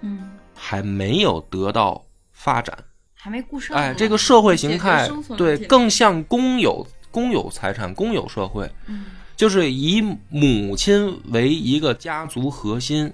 [0.00, 2.76] 嗯，还没有得到发展，
[3.20, 3.76] 还没顾上。
[3.76, 9.06] 哎，这个社会形态对更像公有公有财产、公有社会，嗯
[9.36, 13.12] 就是以母亲为一个家族核心，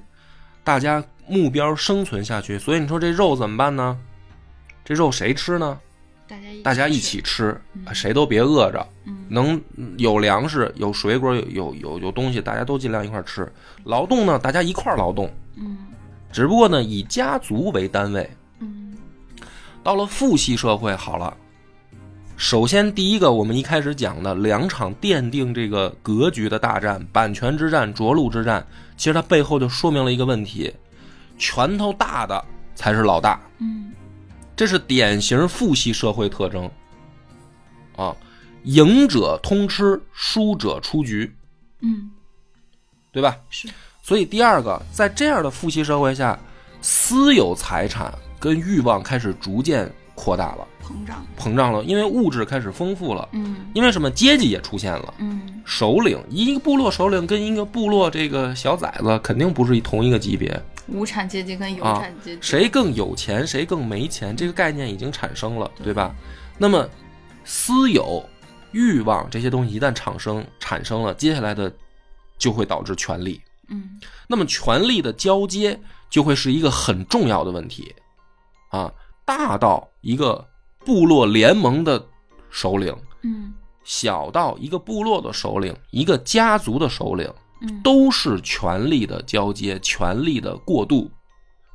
[0.64, 2.58] 大家目标生存下去。
[2.58, 3.96] 所以你说这肉怎么办呢？
[4.84, 5.78] 这肉谁吃呢？
[6.28, 7.60] 大家一大家一起吃，
[7.94, 8.86] 谁都别饿着。
[9.04, 9.60] 嗯能
[9.98, 13.52] 有粮食、有水果、有有有有东西，大家都尽量一块儿吃。
[13.84, 15.78] 劳动呢，大家一块儿劳动，嗯
[16.32, 18.28] 只不过呢，以家族为单位。
[19.86, 21.32] 嗯到了父系社会，好了，
[22.36, 28.66] 首先第一个，我们一开始讲的两场奠定这个格局的大战——版权之战、涿鹿之战，
[28.96, 30.74] 其实它背后就说明了一个问题：
[31.38, 33.92] 拳头大的才是老大，嗯
[34.56, 36.68] 这是典型父系社会特征。
[37.94, 38.14] 啊，
[38.64, 41.32] 赢者通吃，输者出局，
[41.80, 42.10] 嗯
[43.12, 43.36] 对吧？
[43.50, 43.68] 是
[44.02, 46.36] 所以第二个，在这样的父系社会下，
[46.82, 48.12] 私有财产
[48.46, 50.66] 跟欲望开始逐渐扩大了。
[50.80, 51.26] 膨胀。
[51.36, 55.14] 膨胀了，因为物质开始丰富了，嗯因为什么阶级也出现了。
[55.18, 66.14] 嗯首领一个部落首领跟一个部落这个小崽子肯定不是同一个级别，无产阶级跟有啊产阶级，谁更有钱谁更没钱，这个概念已经产生了，对吧？
[66.56, 66.88] 那么
[67.44, 68.24] 私有、
[68.70, 71.72] 欲望这些东西一旦产生产生了，接下来的
[72.38, 73.40] 就会导致权力。
[73.68, 75.76] 嗯那么权力的交接
[76.08, 77.92] 就会是一个很重要的问题，
[78.76, 78.92] 啊，
[79.24, 80.46] 大到一个
[80.84, 82.04] 部落联盟的
[82.50, 83.54] 首领，嗯
[83.84, 91.10] 小到一个部落的首领，一个家族的首领，嗯都是权力的交接，权力的过渡。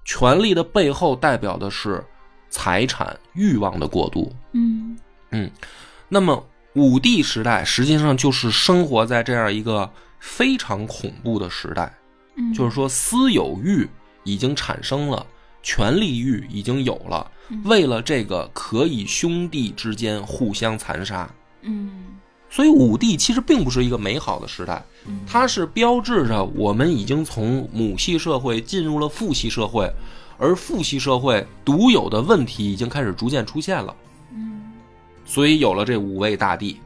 [0.03, 2.03] 权力的背后代表的是
[2.49, 4.31] 财产、欲望的过渡。
[4.51, 4.97] 嗯
[6.09, 6.43] 那么
[6.73, 9.89] 武帝时代实际上就是生活在这样一个
[10.19, 11.93] 非常恐怖的时代，
[12.35, 13.87] 嗯，就是说私有欲
[14.23, 15.25] 已经产生了，
[15.63, 21.29] 权力欲已经有了，嗯为了这个可以兄弟之间互相残杀。
[21.61, 22.05] 嗯
[22.49, 29.89] 所以武帝其实并不是一个美好的时代，嗯它是标志着我们已经从母系社会进入了父系社会，
[30.37, 33.95] 而父系社会独有的问题已经开始逐渐出现了。
[34.33, 34.71] 嗯
[35.25, 36.77] 所以有了这五位大帝。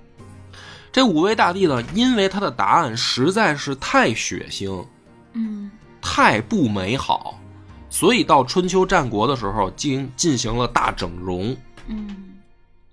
[0.92, 4.86] 这五位大帝呢，因为他的答案实在是太血腥、
[5.34, 7.40] 嗯太不美好，
[7.96, 11.56] 所以到春秋战国的时候进进行了大整容，
[11.88, 12.36] 嗯，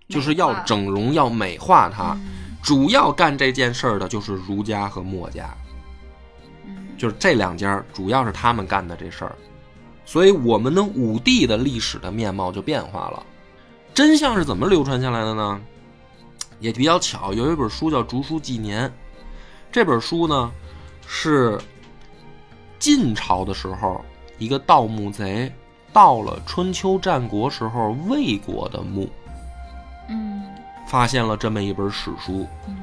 [0.09, 2.13] 就是要整容、要美化它。
[2.13, 2.29] 嗯
[2.63, 5.53] 主要干这件事儿的就是儒家和墨家，
[6.65, 9.35] 嗯就是这两家，主要是他们干的这事儿。
[10.05, 13.21] 所以我们的武帝的历史的面貌就变化了。
[13.93, 15.61] 真相是怎么流传下来的呢？
[16.61, 18.89] 也比较巧，有一本书叫《竹书纪年》，
[19.73, 20.53] 这本书呢
[21.05, 21.61] 是
[22.79, 24.05] 晋朝的时候
[24.43, 25.53] 一个盗墓贼
[25.93, 29.09] 盗了春秋战国时候魏国的墓，
[30.09, 30.43] 嗯。
[30.89, 32.45] 发现了这么一本史书。
[32.67, 32.77] 嗯。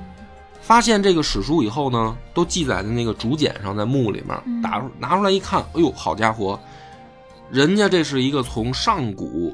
[0.61, 4.41] 发现这个史书以后呢，都记载在那个竹简上，在墓里面。
[4.45, 4.61] 嗯。
[4.61, 6.57] 打拿出来一看，哎呦，好家伙，
[7.49, 9.53] 人家这是一个从上古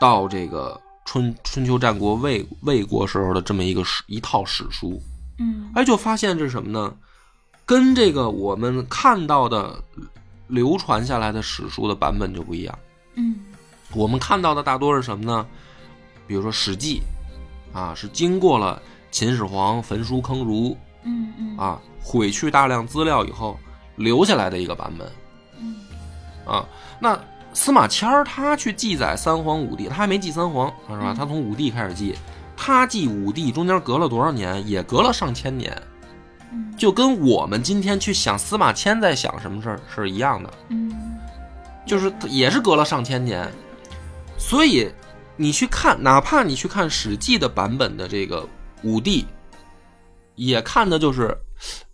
[0.00, 4.98] 到这个春春秋战国魏魏国时候的这么一个史一套史书，
[5.38, 5.70] 嗯。
[5.74, 6.94] 哎，就发现这是什么呢？
[7.66, 9.82] 跟这个我们看到的
[10.46, 12.78] 流传下来的史书的版本就不一样。
[13.16, 13.36] 嗯
[13.92, 15.46] 我们看到的大多是什么呢？
[16.26, 17.00] 比如说《史记》，
[17.78, 18.80] 啊，是经过了
[19.10, 23.58] 秦始皇焚书坑儒嗯嗯啊，毁去大量资料以后
[23.96, 25.08] 留下来的一个版本
[25.60, 25.76] 嗯
[26.44, 26.66] 啊。
[26.98, 27.16] 那
[27.52, 31.12] 司马迁儿他去记载三皇五帝，他还没记三皇是吧？
[31.12, 32.16] 嗯他从五帝开始记，
[32.56, 34.66] 他记五帝中间隔了多少年？
[34.66, 35.93] 也隔了上千年，嗯
[36.76, 40.50] 就跟我们今天去想司马迁在想什么事儿是一样的。
[40.68, 40.92] 嗯
[41.86, 43.46] 就是也是隔了上千年，
[44.38, 44.90] 所以
[45.36, 48.48] 你去看，哪怕你去看《史记》的版本的这个
[48.82, 49.26] 武帝，
[50.34, 51.36] 也看的就是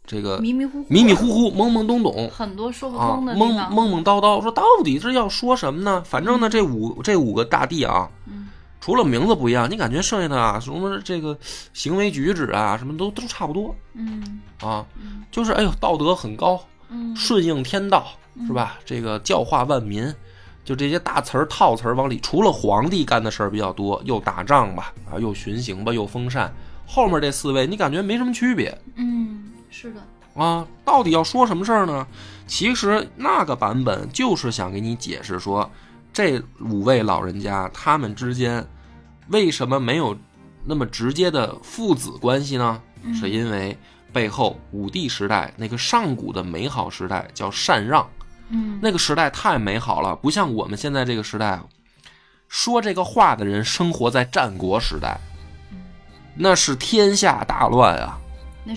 [0.07, 3.75] 这个迷迷糊糊迷迷糊糊、懵懵懂懂很多说不啊，通的地懵方。
[3.75, 6.01] 懵懵叨叨，说到底是要说什么呢？
[6.07, 8.47] 反正呢，这五这五个大帝啊，嗯
[8.81, 11.39] 除了名字不一样，你感觉剩下的啊，什么这个
[11.75, 16.59] 行为举止啊，什么都都差不多嗯啊，嗯就是哎呦，道德很高，
[16.89, 18.07] 嗯顺应天道，
[18.47, 18.79] 是吧？
[18.85, 20.13] 这个教化万民，
[20.65, 26.51] 就这些大词儿套词儿往里，除了皇帝干的事儿比较多，又打仗吧，啊，又巡行吧，又封禅，
[26.87, 30.01] 后面这四位你感觉没什么区别嗯，是的。
[30.35, 30.67] 啊？
[30.85, 32.07] 到底要说什么事儿呢？
[32.47, 35.69] 其实那个版本就是想给你解释说，
[36.13, 38.67] 这五位老人家他们之间
[39.29, 40.17] 为什么没有
[40.65, 42.83] 那么直接的父子关系呢？
[43.03, 43.77] 嗯是因为
[44.13, 48.09] 背后武帝时代那个上古的美好时代叫禅让。
[48.49, 51.61] 嗯那个时代太美好了，不像我们现在这个时代，
[52.49, 55.17] 说这个话的人生活在战国时代，
[56.35, 58.19] 那是天下大乱啊！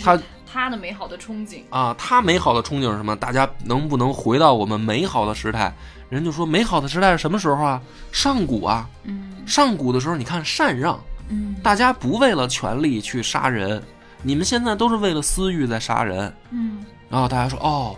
[0.03, 0.15] 他
[0.53, 1.63] 他的美好的憧憬。
[1.71, 3.15] 啊，他美好的憧憬是什么？
[3.15, 5.73] 大家能不能回到我们美好的时代？
[6.09, 7.81] 人就说美好的时代是什么时候啊？
[8.11, 8.87] 上古啊！
[9.03, 10.99] 嗯上古的时候，你看禅让，
[11.29, 13.81] 嗯大家不为了权力去杀人，
[14.21, 16.31] 你们现在都是为了私欲在杀人。
[16.51, 17.95] 嗯然后大家说哦，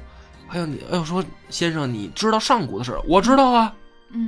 [0.48, 2.98] 还有你，哎呦说先生，你知道上古的事？
[3.06, 3.74] 我知道啊。
[3.76, 3.82] 嗯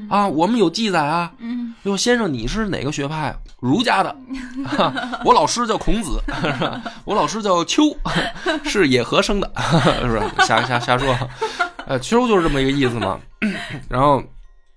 [0.10, 1.32] 啊，我们有记载啊。
[1.38, 3.36] 嗯哟，先生，你是哪个学派？
[3.60, 4.16] 儒家的。
[5.24, 6.82] 我老师叫孔子，是吧？
[7.06, 7.84] 我老师叫丘，
[8.64, 9.52] 是野合生的，
[10.06, 10.46] 是吧？
[10.46, 11.16] 瞎瞎瞎说。
[11.86, 13.20] 呃，丘就是这么一个意思嘛。
[13.88, 14.22] 然后，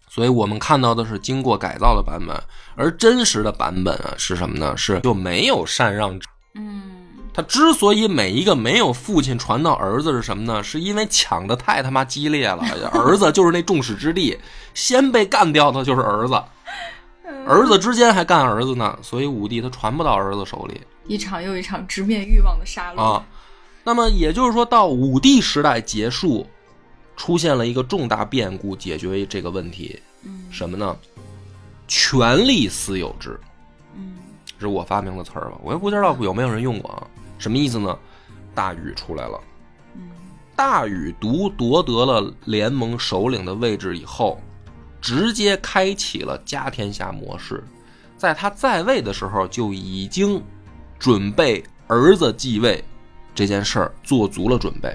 [0.09, 2.41] 所以我们看到的是经过改造的版本，
[2.77, 4.77] 而真实的版本啊是什么呢？
[4.77, 6.29] 是就没有禅让制。
[6.55, 6.90] 嗯
[7.33, 10.63] 他之所以每一个没有父亲传到儿子是什么呢？
[10.63, 12.63] 是因为抢的太他妈激烈了，
[12.93, 14.39] 儿子就是那众矢之的，
[14.75, 16.35] 先被干掉的就是儿子，
[17.47, 23.01] 儿子之间还干儿子呢，所以武帝他传不到儿子手里一场又一场直面欲望的杀戮。
[23.01, 23.25] 啊。
[23.83, 26.47] 那么也就是说，到武帝时代结束，
[27.17, 30.95] 出现了一个重大变故，解决这个问题，嗯什么呢？
[31.89, 33.41] 权力私有制。
[33.97, 34.19] 嗯
[34.59, 35.57] 是我发明的词儿吧？
[35.63, 37.07] 我也不知道有没有人用过啊？
[37.41, 37.99] 什么意思呢？
[38.55, 39.41] 大禹出来了，
[40.55, 44.39] 大禹独夺得了联盟首领的位置以后，
[45.01, 47.65] 直接开启了家天下模式，
[48.19, 50.43] 在他在位的时候就已经
[50.99, 52.85] 准备儿子继位
[53.35, 54.95] 这件事儿做足了准备。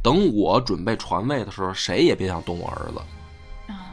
[0.00, 3.72] 等我准备传位的时候，谁也别想动我儿子。
[3.72, 3.90] 啊，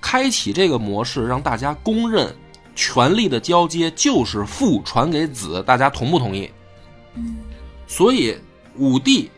[0.00, 2.34] 开启这个模式，让大家公认
[2.74, 6.50] 权力的交接就是父传给子，大家同不同意？
[7.86, 8.36] 所以
[8.76, 9.30] 武帝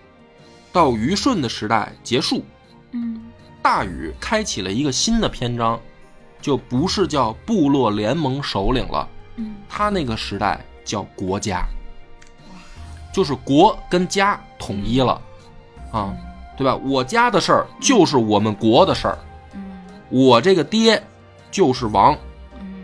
[0.72, 2.44] 到虞舜的时代结束，
[2.92, 3.20] 嗯
[3.62, 5.78] 大禹开启了一个新的篇章，
[6.40, 11.64] 就不是叫部落联盟首领了，嗯他那个时代叫国家，
[13.12, 15.20] 就是国跟家统一了，
[15.92, 16.16] 啊，
[16.56, 16.74] 对吧？
[16.76, 19.18] 我家的事儿就是我们国的事儿，
[19.54, 21.02] 嗯我这个爹
[21.50, 22.16] 就是王，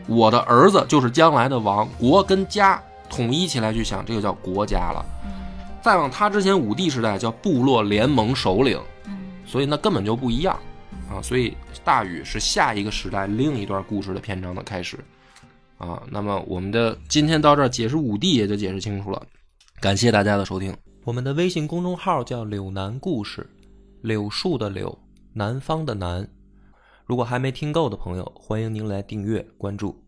[0.06, 5.04] 我的儿子就是将来的王，国跟家统一起来去想，这个叫国家了。
[5.24, 5.32] 嗯
[5.82, 8.76] 再往他之前，武帝时代叫部落联盟首领，
[9.06, 10.58] 嗯所以那根本就不一样
[11.08, 11.22] 啊。
[11.22, 14.98] 所以大禹是下一个时代另一段故事的篇章的开始
[15.78, 16.02] 啊。
[16.10, 19.22] 那么我们的今天到这儿解释武帝也就解释清楚了，
[19.80, 20.76] 感谢大家的收听。
[21.04, 23.48] 我们的微信公众号叫“柳南故事”，
[24.02, 24.98] 柳树的柳，
[25.34, 26.28] 南方的南。
[27.04, 30.05] 如果还没听够的朋友，欢迎您来订阅关注。